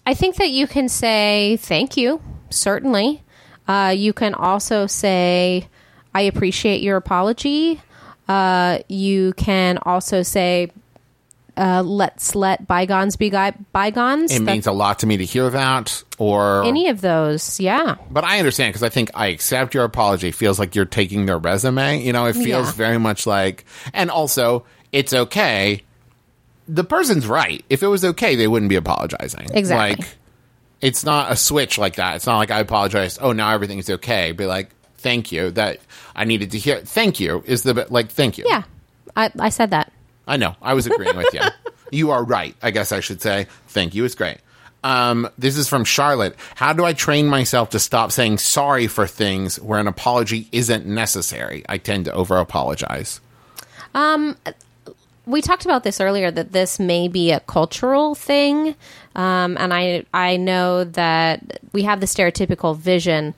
[0.05, 3.23] I think that you can say thank you, certainly.
[3.67, 5.69] Uh, you can also say,
[6.13, 7.81] I appreciate your apology.
[8.27, 10.71] Uh, you can also say,
[11.57, 14.31] uh, let's let bygones be gui- bygones.
[14.31, 17.95] It means a lot to me to hear that, or any of those, yeah.
[18.09, 21.25] but I understand because I think I accept your apology It feels like you're taking
[21.25, 22.01] their resume.
[22.01, 22.71] You know, it feels Yeah.
[22.73, 25.83] very much like, and also it's okay.
[26.67, 27.65] The person's right.
[27.69, 29.47] If it was okay, they wouldn't be apologizing.
[29.53, 30.03] Exactly.
[30.05, 30.17] Like,
[30.79, 32.15] it's not a switch like that.
[32.15, 33.19] It's not like I apologize.
[33.21, 34.31] Oh, now everything's okay.
[34.31, 35.51] Be like, thank you.
[35.51, 35.79] That
[36.15, 36.79] I needed to hear.
[36.79, 38.09] Thank you is the like.
[38.09, 38.45] Thank you.
[38.47, 38.63] Yeah,
[39.15, 39.91] I, I said that.
[40.27, 40.55] I know.
[40.61, 41.41] I was agreeing with you.
[41.93, 42.55] You are right.
[42.61, 43.47] I guess I should say.
[43.67, 44.05] Thank you.
[44.05, 44.37] It's great.
[44.81, 46.35] Um, this is from Charlotte.
[46.55, 50.85] How do I train myself to stop saying sorry for things where an apology isn't
[50.85, 51.63] necessary?
[51.67, 53.19] I tend to over apologize.
[55.25, 58.75] we talked about this earlier that this may be a cultural thing,
[59.15, 63.35] um, and I I know that we have the stereotypical vision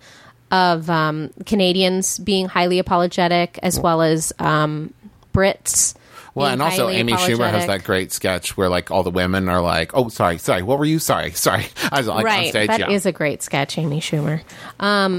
[0.52, 4.93] of um, Canadians being highly apologetic as well as um,
[5.34, 5.96] Brits.
[6.36, 9.62] Well, and also Amy Schumer has that great sketch where like all the women are
[9.62, 10.63] like, "Oh, sorry, sorry.
[10.63, 11.00] What were you?
[11.00, 12.50] Sorry, sorry." I was like on right.
[12.50, 12.67] stage.
[12.67, 13.10] That is yeah.
[13.10, 14.41] a great sketch, Amy Schumer.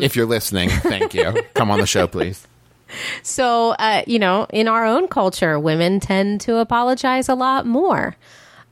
[0.03, 1.35] if you're listening, thank you.
[1.55, 2.47] Come on the show, please.
[3.23, 8.17] So, uh, you know, in our own culture, women tend to apologize a lot more.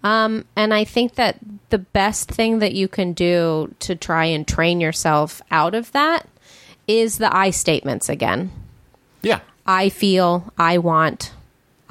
[0.05, 1.39] Um, and I think that
[1.71, 6.29] the best thing that you can do to try and train yourself out of that
[6.89, 8.51] is the I statements again.
[9.23, 9.41] Yeah.
[9.65, 11.33] I feel, I want,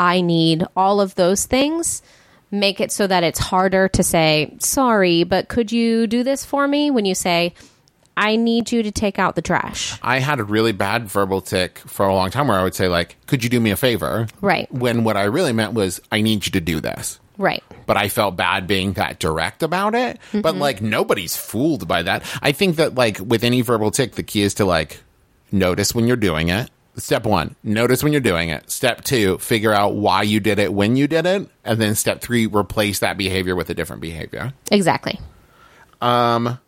[0.01, 2.01] I need, all of those things
[2.49, 6.67] make it so that it's harder to say, sorry, but could you do this for
[6.67, 6.89] me?
[6.89, 7.53] When you say,
[8.17, 9.99] I need you to take out the trash.
[10.01, 12.87] I had a really bad verbal tic for a long time where I would say
[12.87, 14.71] like, "Could you do me a favor?" Right.
[14.73, 17.63] When what I really meant was, "I need you to do this." Right.
[17.85, 20.19] But I felt bad being that direct about it.
[20.33, 20.61] But mm-hmm.
[20.61, 22.23] like nobody's fooled by that.
[22.41, 24.99] I think that like with any verbal tic, the key is to like
[25.51, 26.69] notice when you're doing it.
[26.97, 28.69] Step one, notice when you're doing it.
[28.69, 31.47] Step two, figure out why you did it when you did it.
[31.63, 34.53] And then step three, replace that behavior with a different behavior.
[34.71, 35.19] Exactly.
[36.01, 36.59] Um,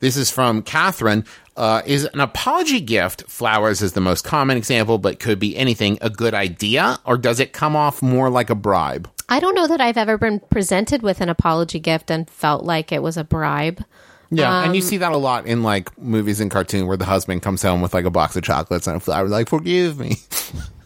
[0.00, 1.24] This is from Catherine.
[1.56, 5.96] Uh, is an apology gift, flowers is the most common example, but could be anything,
[6.02, 6.98] a good idea?
[7.06, 9.08] Or does it come off more like a bribe?
[9.28, 12.92] I don't know that I've ever been presented with an apology gift and felt like
[12.92, 13.82] it was a bribe.
[14.30, 17.04] Yeah, and you Um, see that a lot in like movies and cartoon where the
[17.04, 20.16] husband comes home with like a box of chocolates and a flower, like "Forgive me."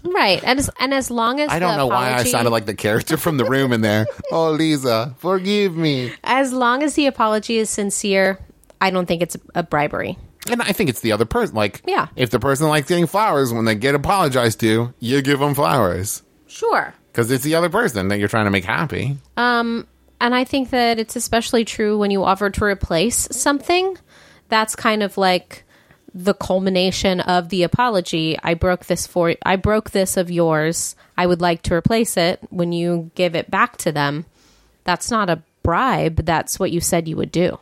[0.03, 0.43] Right.
[0.45, 3.19] And as, and as long as I don't know why I sounded like the character
[3.19, 4.07] from the room in there.
[4.33, 6.13] Oh, Lisa, forgive me.
[6.25, 8.39] as long as the apology is sincere,
[8.81, 10.17] I don't think it's a bribery.
[10.51, 11.55] And I think it's the other person.
[11.55, 12.07] Like, Yeah.
[12.17, 16.23] if the person likes getting flowers when they get apologized to, you give them flowers
[16.47, 16.95] Sure.
[17.13, 19.19] because it's the other person that you're trying to make happy.
[20.21, 23.97] And I think that it's especially true when you offer to replace something.
[24.49, 25.65] That's kind of like
[26.13, 28.37] the culmination of the apology.
[28.43, 30.97] I broke this for I broke this of yours.
[31.17, 34.27] I would like to replace it when you give it back to them.
[34.85, 36.17] That's not a bribe.
[36.25, 37.59] That's what you said you would do.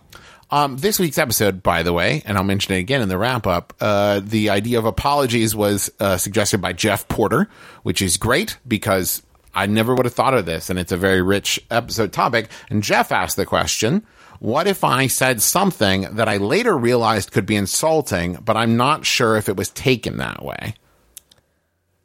[0.51, 3.47] Um, this week's episode, by the way, and I'll mention it again in the wrap
[3.47, 7.49] up, uh, the idea of apologies was uh, suggested by Jeff Porter,
[7.83, 9.23] which is great because
[9.59, 12.49] I never would have thought of this, and it's a very rich episode topic.
[12.71, 14.07] And Jeff asked the question
[14.39, 19.05] What if I said something that I later realized could be insulting, but I'm not
[19.05, 20.75] sure if it was taken that way?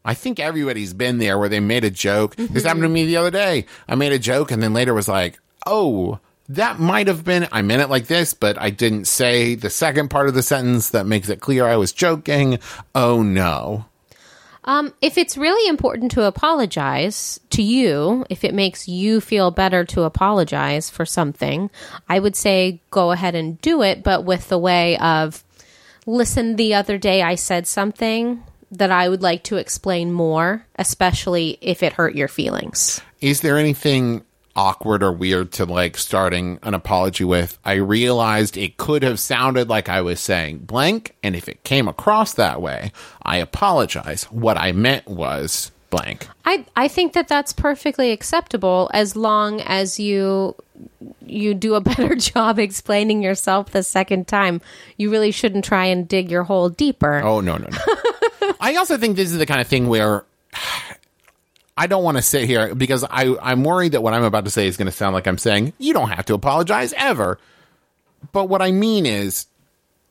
[0.03, 2.35] I think everybody's been there where they made a joke.
[2.35, 2.67] This mm-hmm.
[2.67, 3.67] happened to me the other day.
[3.87, 7.61] I made a joke and then later was like, oh, that might have been, I
[7.61, 11.05] meant it like this, but I didn't say the second part of the sentence that
[11.05, 12.57] makes it clear I was joking.
[12.95, 13.85] Oh no.
[14.65, 19.83] Um, if it's really important to apologize to you, if it makes you feel better
[19.85, 21.69] to apologize for something,
[22.07, 25.43] I would say go ahead and do it, but with the way of
[26.05, 31.57] listen, the other day I said something that I would like to explain more, especially
[31.61, 33.01] if it hurt your feelings.
[33.21, 34.23] Is there anything
[34.55, 37.57] awkward or weird to like starting an apology with?
[37.63, 41.87] I realized it could have sounded like I was saying blank, and if it came
[41.87, 44.25] across that way, I apologize.
[44.25, 46.27] What I meant was blank.
[46.45, 50.55] I I think that that's perfectly acceptable as long as you
[51.25, 54.61] you do a better job explaining yourself the second time.
[54.97, 57.21] You really shouldn't try and dig your hole deeper.
[57.23, 58.53] Oh no no no.
[58.59, 60.25] I also think this is the kind of thing where
[61.75, 64.51] I don't want to sit here because I I'm worried that what I'm about to
[64.51, 67.39] say is going to sound like I'm saying you don't have to apologize ever.
[68.31, 69.47] But what I mean is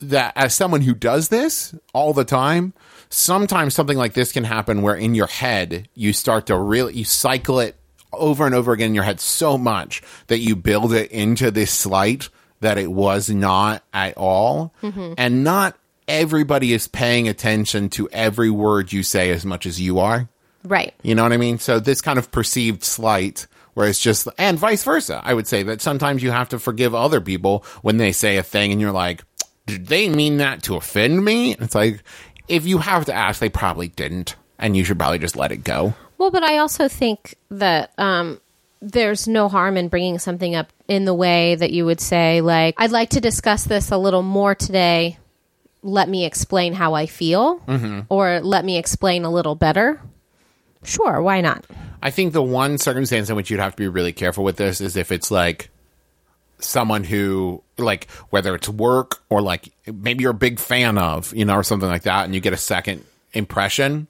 [0.01, 2.73] that as someone who does this all the time,
[3.09, 7.05] sometimes something like this can happen where in your head you start to really you
[7.05, 7.75] cycle it
[8.11, 11.71] over and over again in your head so much that you build it into this
[11.71, 14.73] slight that it was not at all.
[14.81, 15.13] Mm-hmm.
[15.17, 19.99] And not everybody is paying attention to every word you say as much as you
[19.99, 20.27] are.
[20.63, 20.93] Right.
[21.03, 21.59] You know what I mean?
[21.59, 25.21] So this kind of perceived slight where it's just and vice versa.
[25.23, 28.43] I would say that sometimes you have to forgive other people when they say a
[28.43, 29.23] thing and you're like,
[29.65, 31.53] did they mean that to offend me?
[31.53, 32.03] It's like
[32.47, 34.35] if you have to ask, they probably didn't.
[34.59, 35.93] And you should probably just let it go.
[36.17, 38.39] Well, but I also think that um,
[38.81, 42.75] there's no harm in bringing something up in the way that you would say, like,
[42.77, 45.17] I'd like to discuss this a little more today.
[45.81, 47.61] Let me explain how I feel,
[48.09, 49.99] or let me explain a little better.
[50.83, 51.65] Sure, why not?
[52.01, 54.81] I think the one circumstance in which you'd have to be really careful with this
[54.81, 55.69] is if it's like
[56.59, 61.45] someone who like whether it's work or like maybe you're a big fan of, you
[61.45, 64.07] know, or something like that and you get a second impression.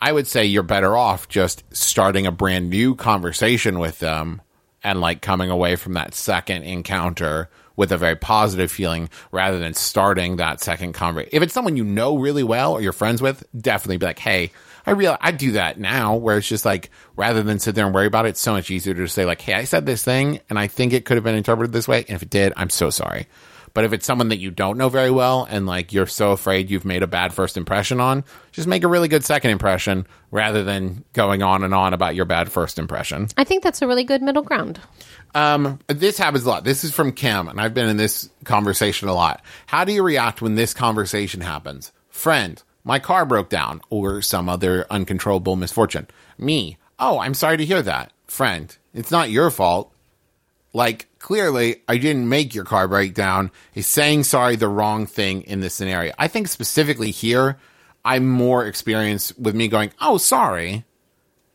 [0.00, 4.42] I would say you're better off just starting a brand new conversation with them
[4.82, 9.74] and like coming away from that second encounter with a very positive feeling rather than
[9.74, 11.30] starting that second conversation.
[11.32, 14.52] If it's someone you know really well or you're friends with, definitely be like, hey,
[14.86, 17.94] I real I do that now where it's just like rather than sit there and
[17.94, 20.04] worry about it, it's so much easier to just say like, hey, I said this
[20.04, 22.04] thing and I think it could have been interpreted this way.
[22.06, 23.26] And if it did, I'm so sorry.
[23.74, 26.70] But if it's someone that you don't know very well and like you're so afraid
[26.70, 30.62] you've made a bad first impression on, just make a really good second impression rather
[30.62, 33.26] than going on and on about your bad first impression.
[33.36, 34.78] I think that's a really good middle ground.
[35.34, 36.62] Um, this happens a lot.
[36.62, 39.42] This is from Kim, and I've been in this conversation a lot.
[39.66, 41.90] How do you react when this conversation happens?
[42.10, 46.06] Friend, my car broke down, or some other uncontrollable misfortune.
[46.38, 48.12] Me, oh, I'm sorry to hear that.
[48.26, 49.90] Friend, it's not your fault.
[50.72, 53.50] Like, clearly, I didn't make your car break down.
[53.74, 56.12] Is saying sorry the wrong thing in this scenario?
[56.18, 57.58] I think specifically here,
[58.04, 60.84] I'm more experienced with me going, oh, sorry.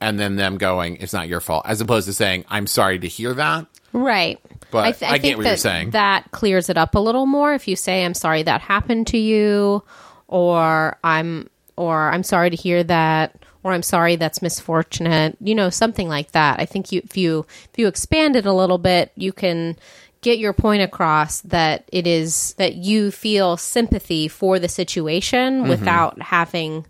[0.02, 3.08] And then them going, it's not your fault, as opposed to saying, I'm sorry to
[3.08, 3.68] hear that.
[3.92, 4.40] Right.
[4.72, 5.90] But I think get what that you're saying.
[5.90, 9.18] That clears it up a little more if you say, I'm sorry that happened to
[9.18, 9.84] you,
[10.30, 15.70] or I'm or I'm sorry to hear that, or I'm sorry that's misfortunate, you know,
[15.70, 16.60] something like that.
[16.60, 19.76] I think you if you if you expand it a little bit, you can
[20.22, 25.70] get your point across that it is that you feel sympathy for the situation Mm-hmm.
[25.70, 26.86] without having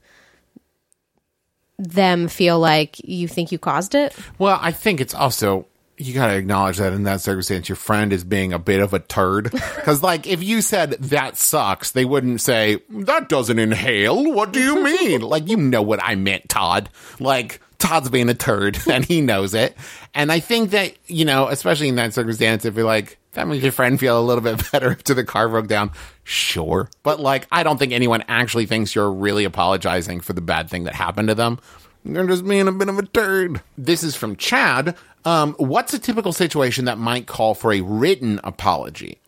[1.77, 4.13] them feel like you think you caused it.
[4.37, 5.65] Well, I think it's also
[5.99, 8.93] you got to acknowledge that in that circumstance, your friend is being a bit of
[8.93, 9.53] a turd.
[9.79, 14.31] Because, like, if you said that sucks, they wouldn't say that doesn't inhale.
[14.33, 15.21] What do you mean?
[15.21, 16.89] like, you know what I meant, Todd.
[17.19, 19.75] Like, Todd's being a turd, and he knows it.
[20.13, 23.63] And I think that you know, especially in that circumstance, if you're like that makes
[23.63, 25.91] your friend feel a little bit better after the car broke down.
[26.23, 30.69] Sure, but like, I don't think anyone actually thinks you're really apologizing for the bad
[30.69, 31.59] thing that happened to them.
[32.03, 33.61] You're just being a bit of a turd.
[33.77, 34.95] This is from Chad.
[35.25, 39.19] Um, what's a typical situation that might call for a written apology?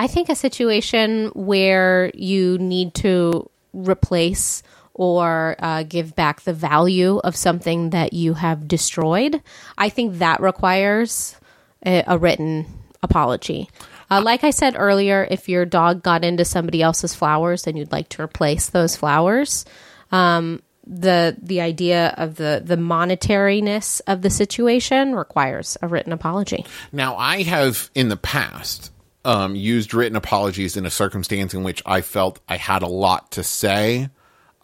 [0.00, 4.62] I think a situation where you need to replace
[4.94, 9.42] or uh, give back the value of something that you have destroyed,
[9.76, 11.36] I think that requires
[11.84, 12.66] a, a written
[13.02, 13.68] apology.
[14.10, 17.92] Uh, like I said earlier, if your dog got into somebody else's flowers and you'd
[17.92, 19.66] like to replace those flowers,
[20.12, 26.64] um, the the idea of the the monetariness of the situation requires a written apology.
[26.92, 28.90] Now, I have in the past
[29.24, 33.32] um, used written apologies in a circumstance in which I felt I had a lot
[33.32, 34.08] to say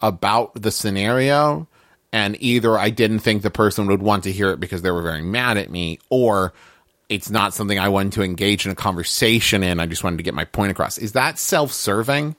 [0.01, 1.67] about the scenario,
[2.11, 5.03] and either I didn't think the person would want to hear it because they were
[5.03, 6.53] very mad at me, or
[7.09, 9.79] it's not something I wanted to engage in a conversation in.
[9.79, 10.97] I just wanted to get my point across.
[10.97, 12.35] Is that self serving?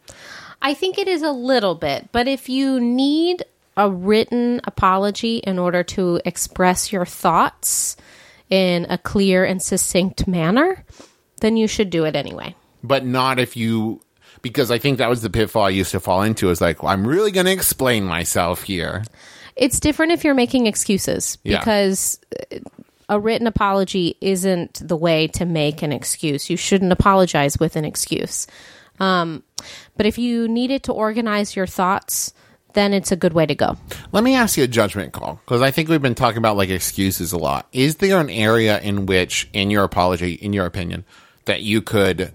[0.60, 3.44] I think it is a little bit, but if you need
[3.78, 7.96] a written apology in order to express your thoughts
[8.50, 10.84] in a clear and succinct manner,
[11.40, 12.54] then you should do it anyway.
[12.82, 14.00] But not if you.
[14.42, 16.50] Because I think that was the pitfall I used to fall into.
[16.50, 19.04] Is like, well, I'm really going to explain myself here.
[19.56, 21.58] It's different if you're making excuses Yeah.
[21.58, 22.20] because
[22.52, 22.58] uh,
[23.08, 26.48] a written apology isn't the way to make an excuse.
[26.50, 28.46] You shouldn't apologize with an excuse.
[29.00, 29.42] Um,
[29.96, 32.32] but if you needed to organize your thoughts,
[32.78, 33.76] then it's a good way to go.
[34.12, 36.70] Let me ask you a judgment call because I think we've been talking about like
[36.70, 37.66] excuses a lot.
[37.72, 41.04] Is there an area in which, in your apology, in your opinion,
[41.46, 42.32] that you could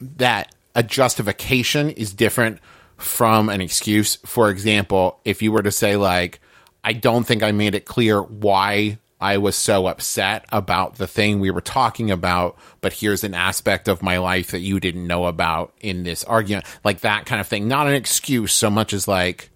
[0.00, 2.60] that a justification is different
[2.98, 4.16] from an excuse?
[4.16, 6.40] For example, if you were to say like,
[6.84, 11.40] I don't think I made it clear why I was so upset about the thing
[11.40, 15.24] we were talking about, but here's an aspect of my life that you didn't know
[15.24, 17.66] about in this argument, like that kind of thing.
[17.66, 19.50] Not an excuse so much as like,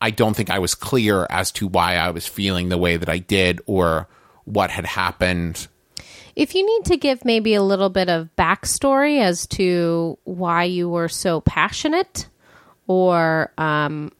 [0.00, 3.08] I don't think I was clear as to why I was feeling the way that
[3.08, 4.08] I did or
[4.44, 5.68] what had happened.
[6.34, 10.88] If you need to give maybe a little bit of backstory as to why you
[10.88, 12.28] were so passionate
[12.86, 14.12] or um,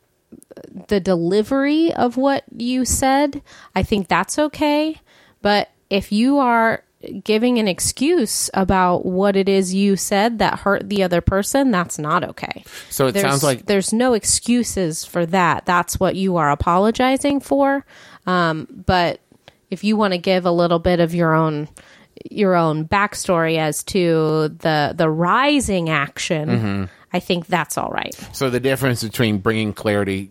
[0.89, 3.43] the delivery of what you said,
[3.74, 4.99] I think that's okay.
[5.43, 6.83] But if you are
[7.25, 11.99] giving an excuse about what it is you said that hurt the other person, that's
[11.99, 12.65] not okay.
[12.91, 15.67] So it There's, sounds like there's no excuses for that.
[15.67, 17.85] That's what you are apologizing for.
[18.27, 19.21] Um, but
[19.71, 21.69] if you want to give a little bit of your own
[22.31, 26.85] your own backstory as to the the rising action, Mm-hmm.
[27.13, 28.15] I think that's all right.
[28.33, 30.31] so the difference between bringing clarity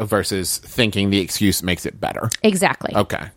[0.00, 2.28] versus thinking the excuse makes it better.
[2.42, 2.94] Exactly.
[2.94, 3.28] Okay.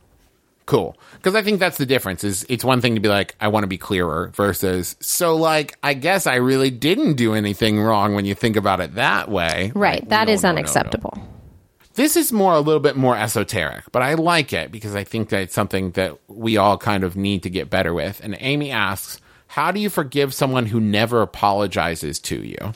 [0.66, 0.96] Cool.
[1.20, 2.24] Because I think that's the difference.
[2.24, 5.78] Is it's one thing to be like, I want to be clearer versus so like
[5.84, 9.72] I guess I really didn't do anything wrong when you think about it that way.
[9.76, 10.02] Right.
[10.02, 10.60] Like, That no, is no, no, no.
[10.60, 11.18] unacceptable.
[11.96, 15.30] This is more a little bit more esoteric, but I like it because I think
[15.30, 18.22] that it's something that we all kind of need to get better with.
[18.24, 22.74] And Amy asks, How do you forgive someone who never apologizes to you?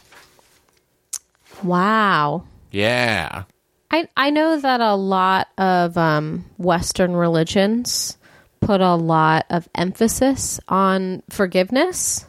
[1.64, 2.44] Wow.
[2.72, 3.44] Yeah.
[3.92, 8.18] I I know that a lot of um, Western religions
[8.66, 12.26] put a lot of emphasis on forgiveness.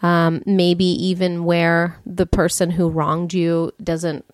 [0.00, 4.24] Um, maybe even where the person who wronged you doesn't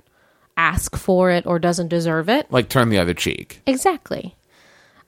[0.57, 2.53] ask for it or doesn't deserve it.
[2.53, 3.63] Like turn the other cheek.
[3.67, 4.37] Exactly.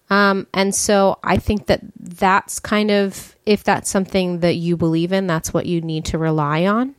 [0.09, 5.13] Um, and so I think that that's kind of, if that's something that you believe
[5.13, 6.95] in, that's what you need to rely on.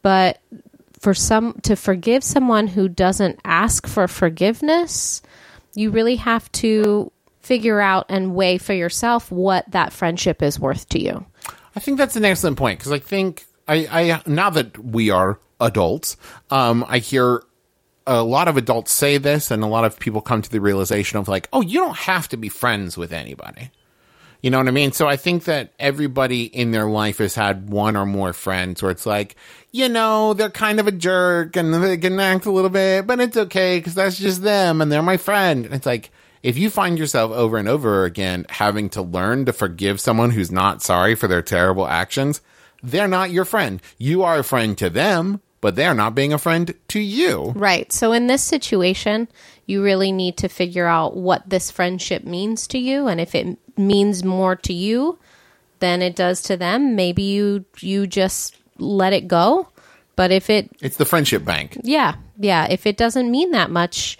[0.00, 0.40] But
[0.98, 5.20] for some, to forgive someone who doesn't ask for forgiveness,
[5.74, 7.11] you really have to
[7.42, 11.24] figure out and weigh for yourself what that friendship is worth to you.
[11.74, 15.38] I think that's an excellent point because I think I, I now that we are
[15.60, 16.16] adults,
[16.50, 17.42] um, I hear
[18.06, 21.18] a lot of adults say this, and a lot of people come to the realization
[21.18, 23.70] of like, oh, you don't have to be friends with anybody.
[24.42, 24.90] You know what I mean?
[24.90, 28.90] So I think that everybody in their life has had one or more friends where
[28.90, 29.36] it's like,
[29.70, 33.20] you know, they're kind of a jerk and they can act a little bit, but
[33.20, 35.64] it's okay because that's just them and they're my friend.
[35.64, 36.10] And it's like,
[36.42, 40.50] if you find yourself over and over again having to learn to forgive someone who's
[40.50, 42.40] not sorry for their terrible actions,
[42.82, 43.80] they're not your friend.
[43.98, 47.52] You are a friend to them, but they're not being a friend to you.
[47.54, 47.92] Right.
[47.92, 49.28] So in this situation,
[49.66, 53.56] you really need to figure out what this friendship means to you and if it
[53.78, 55.18] means more to you
[55.78, 59.68] than it does to them, maybe you you just let it go.
[60.16, 61.78] But if it It's the friendship bank.
[61.82, 64.18] yeah, yeah, if it doesn't mean that much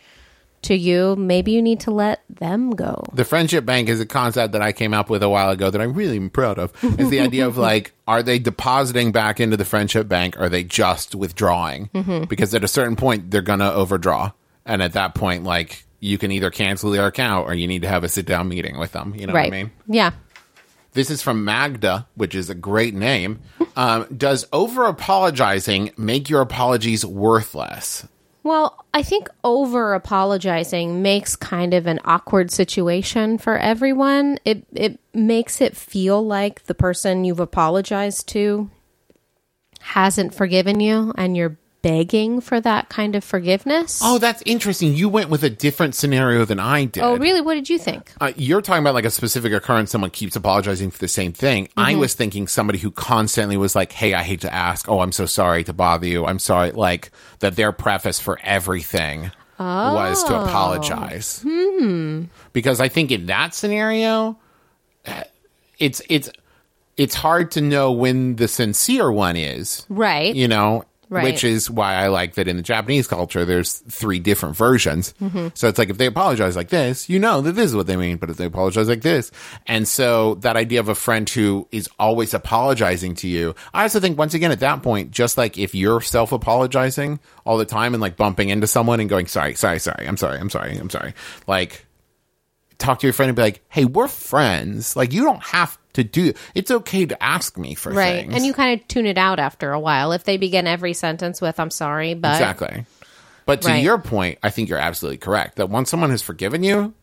[0.63, 3.05] to you, maybe you need to let them go.
[3.13, 5.81] The friendship bank is a concept that I came up with a while ago that
[5.81, 6.73] I'm really proud of.
[6.83, 10.37] Is the idea of like, are they depositing back into the friendship bank?
[10.37, 11.91] Or are they just withdrawing?
[12.29, 14.33] Because at a certain point, they're gonna overdraw,
[14.65, 17.89] and at that point, like you can either cancel their account or you need to
[17.89, 19.15] have a sit down meeting with them.
[19.17, 19.51] You know right.
[19.51, 19.71] what I mean?
[19.87, 20.11] Yeah.
[20.95, 23.41] This is from Magda, which is a great name.
[23.77, 28.07] Um, does over apologizing make your apologies worthless?
[28.45, 34.39] Well, I think over apologizing makes kind of an awkward situation for everyone.
[34.45, 38.69] It it makes it feel like the person you've apologized to
[39.81, 44.01] hasn't forgiven you and you're begging for that kind of forgiveness.
[44.03, 44.95] Oh, that's interesting.
[44.95, 47.03] You went with a different scenario than I did.
[47.03, 47.41] Oh, really?
[47.41, 48.13] What did you think?
[48.21, 51.69] Uh, you're talking about like a specific occurrence, someone keeps apologizing for the same thing.
[51.77, 54.89] I was thinking somebody who constantly was like, Hey, I hate to ask.
[54.89, 56.25] Oh, I'm so sorry to bother you.
[56.25, 56.71] I'm sorry.
[56.71, 57.11] Like
[57.41, 61.45] that their preface for everything was to apologize.
[62.53, 64.39] Because I think in that scenario,
[65.79, 66.31] it's, it's,
[66.97, 70.35] it's hard to know when the sincere one is Right.
[70.35, 71.25] you know Right.
[71.25, 75.49] which is why i like that in the japanese culture there's three different versions Mm-hmm.
[75.53, 77.97] so it's like if they apologize like this you know that this is what they
[77.97, 79.31] mean but if they apologize like this
[79.67, 84.01] and so that idea of a friend who is always apologizing to you i also
[84.01, 87.93] think once again at that point just like if you're self apologizing all the time
[87.95, 90.89] and like bumping into someone and going sorry sorry sorry i'm sorry i'm sorry i'm
[90.91, 91.13] sorry
[91.47, 91.85] like
[92.79, 96.05] talk to your friend and be like hey we're friends like you don't have to
[96.05, 98.23] do it's okay to ask me for Right.
[98.23, 100.13] things And you kind of tune it out after a while.
[100.13, 102.33] If they begin every sentence with, I'm sorry, but.
[102.33, 102.87] Exactly.
[103.45, 103.83] But to Right.
[103.83, 106.95] your point, I think you're absolutely correct that once someone has forgiven you,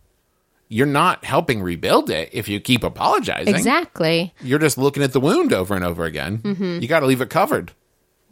[0.69, 3.53] you're not helping rebuild it if you keep apologizing.
[3.55, 4.33] Exactly.
[4.41, 6.41] You're just looking at the wound over and over again.
[6.81, 7.67] You got to leave it covered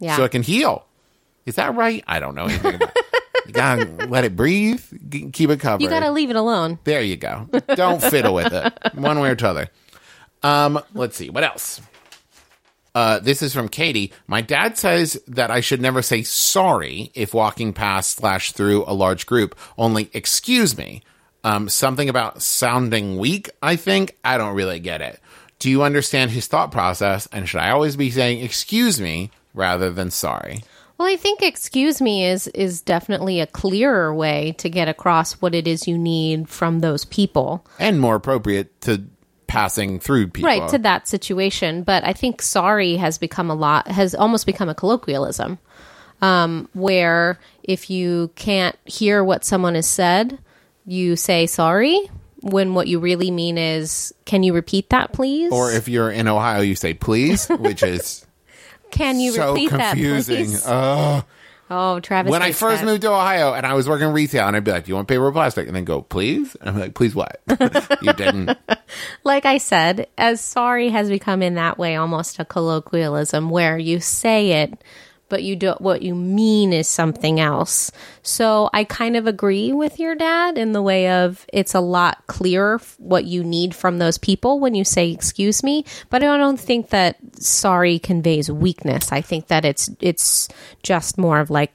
[0.00, 0.04] Mm-hmm.
[0.04, 0.16] Yeah.
[0.16, 0.86] so it can heal.
[1.44, 2.04] Is that right?
[2.06, 2.96] I don't know anything about
[3.46, 4.80] You got to let it breathe,
[5.32, 5.82] keep it covered.
[5.82, 6.78] you got to leave it alone.
[6.84, 7.48] There you go.
[7.74, 9.68] Don't fiddle with it one way or t'other.
[10.42, 11.80] Um, let's see what else.
[12.94, 14.12] Uh, this is from Katie.
[14.26, 18.94] My dad says that I should never say sorry if walking past slash through a
[18.94, 19.56] large group.
[19.76, 21.02] Only excuse me.
[21.44, 23.50] Um, something about sounding weak.
[23.62, 25.20] I think I don't really get it.
[25.58, 27.28] Do you understand his thought process?
[27.30, 30.62] And should I always be saying excuse me rather than sorry?
[30.98, 35.54] Well, I think excuse me is is definitely a clearer way to get across what
[35.54, 37.64] it is you need from those people.
[37.78, 39.04] And more appropriate to
[39.48, 40.48] passing through people.
[40.48, 44.68] Right, to that situation, but I think sorry has become a lot has almost become
[44.68, 45.58] a colloquialism.
[46.20, 50.38] Um, where if you can't hear what someone has said,
[50.84, 51.98] you say sorry
[52.40, 55.52] when what you really mean is can you repeat that please?
[55.52, 58.26] Or if you're in Ohio, you say please, which is
[58.90, 60.52] can you so repeat confusing.
[60.52, 61.22] that please?
[61.70, 62.30] Oh, Travis.
[62.30, 62.86] when I hates first that.
[62.86, 65.08] moved to Ohio and I was working retail, and I'd be like, "Do you want
[65.08, 67.40] paper or plastic?" And then go, "Please." And I'm like, "Please what?"
[68.02, 68.56] you didn't.
[69.24, 74.00] like I said, as sorry has become in that way almost a colloquialism where you
[74.00, 74.82] say it,
[75.28, 77.90] but you do what you mean is something else.
[78.22, 82.26] So I kind of agree with your dad in the way of it's a lot
[82.26, 86.60] clearer what you need from those people when you say excuse me, but I don't
[86.60, 89.12] think that sorry conveys weakness.
[89.12, 90.48] I think that it's it's
[90.82, 91.72] just more of like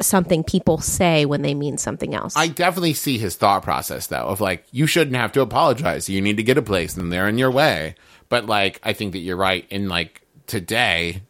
[0.00, 2.36] something people say when they mean something else.
[2.36, 6.08] I definitely see his thought process though, of like, you shouldn't have to apologize.
[6.08, 7.94] You need to get a place, and they're in your way.
[8.28, 9.66] But like, I think that you're right.
[9.70, 11.22] In like today,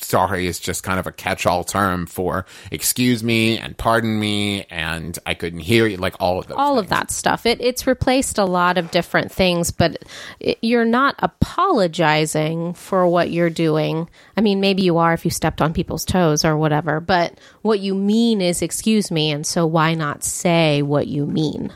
[0.00, 5.18] sorry is just kind of a catch-all term for excuse me and pardon me, and
[5.26, 5.96] I couldn't hear you.
[5.96, 6.56] Like all of those.
[6.56, 7.46] all of that stuff.
[7.46, 10.04] It, it's replaced a lot of different things, but
[10.40, 14.08] it, you're not apologizing for what you're doing.
[14.36, 17.80] I mean, maybe you are if you stepped on people's toes or whatever, but what
[17.80, 21.72] you mean is excuse me, and so why not say what you mean?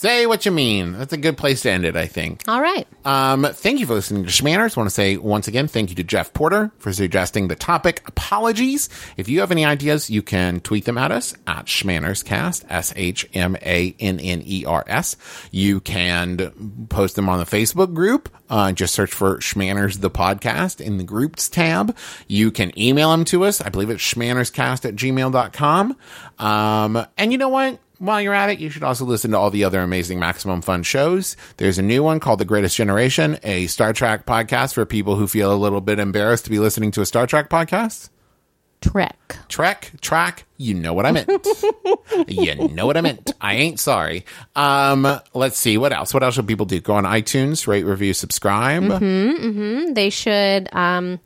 [0.00, 0.92] Say what you mean.
[0.92, 2.44] That's a good place to end it, I think.
[2.48, 2.88] All right.
[3.04, 4.74] Um, thank you for listening to Shmanners.
[4.74, 8.88] want to say once again, thank you to Jeff Porter for suggesting the topic apologies.
[9.18, 13.16] If you have any ideas, you can tweet them at us at Shmannerscast, S-H-M-A-N-N-E-R-S.
[15.50, 18.30] You can post them on the Facebook group.
[18.48, 21.94] Uh, just search for Shmanners the podcast in the groups tab.
[22.26, 23.60] You can email them to us.
[23.60, 25.96] I believe it's shmannerscast at gmail.com.
[26.38, 27.78] Um, and you know what?
[28.00, 30.82] While you're at it, you should also listen to all the other amazing Maximum Fun
[30.82, 31.36] shows.
[31.58, 35.28] There's a new one called The Greatest Generation, a Star Trek podcast for people who
[35.28, 38.08] feel a little bit embarrassed to be listening to a Star Trek podcast.
[38.80, 39.36] Trek.
[39.48, 41.28] Trek, track, you know what I meant.
[42.26, 43.32] you know what I meant.
[43.38, 44.24] I ain't sorry.
[44.56, 46.14] Um, let's see what else.
[46.14, 46.80] What else should people do?
[46.80, 48.82] Go on iTunes, rate, review, subscribe.
[49.94, 51.20] They should um,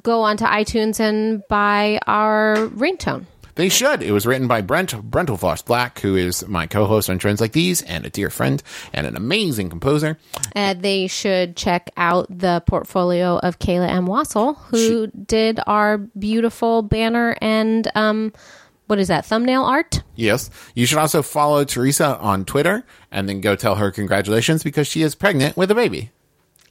[0.00, 3.24] go onto iTunes and buy our ringtone.
[3.60, 4.02] They should.
[4.02, 7.82] It was written by Brent Brentalfloss Black, who is my co-host on Trends Like These,
[7.82, 8.62] and a dear friend
[8.94, 10.16] and an amazing composer.
[10.56, 14.06] Uh, they should check out the portfolio of Kayla M.
[14.06, 18.32] Wasil, who did our beautiful banner and um,
[18.86, 20.04] what is that thumbnail art?
[20.14, 20.48] Yes.
[20.74, 22.82] You should also follow Teresa on Twitter
[23.12, 26.12] and then go tell her congratulations because she is pregnant with a baby.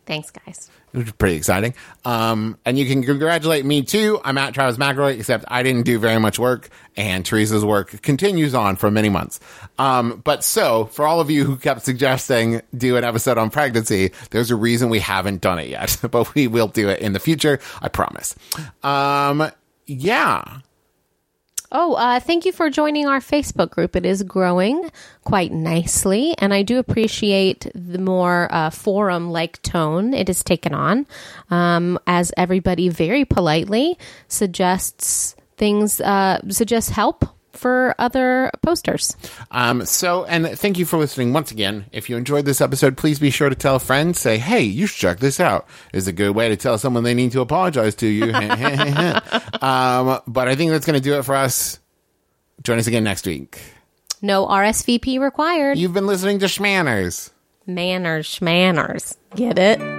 [0.09, 0.71] Thanks, guys.
[0.89, 1.75] Which is pretty exciting.
[2.03, 4.19] Um, and you can congratulate me too.
[4.25, 8.55] I'm at Travis McElroy, except I didn't do very much work, and Teresa's work continues
[8.55, 9.39] on for many months.
[9.77, 14.09] Um, but so, for all of you who kept suggesting do an episode on pregnancy,
[14.31, 17.19] there's a reason we haven't done it yet, but we will do it in the
[17.19, 17.59] future.
[17.79, 18.33] I promise.
[18.81, 19.51] Um,
[19.85, 20.61] yeah.
[21.71, 23.95] Oh, uh, thank you for joining our Facebook group.
[23.95, 24.89] It is growing
[25.23, 30.73] quite nicely, and I do appreciate the more uh, forum like tone it has taken
[30.73, 31.05] on
[31.51, 39.15] um, as everybody very politely suggests things, uh, suggests help for other posters.
[39.51, 41.85] Um, so, and thank you for listening once again.
[41.91, 44.15] If you enjoyed this episode, please be sure to tell a friend.
[44.15, 45.67] Say, hey, you should check this out.
[45.93, 48.33] Is a good way to tell someone they need to apologize to you.
[49.61, 51.79] um, but I think that's going to do it for us.
[52.63, 53.59] Join us again next week.
[54.21, 55.77] No RSVP required.
[55.77, 57.31] You've been listening to Shmanners.
[57.65, 59.15] Manners, shmanners.
[59.35, 59.98] Get it?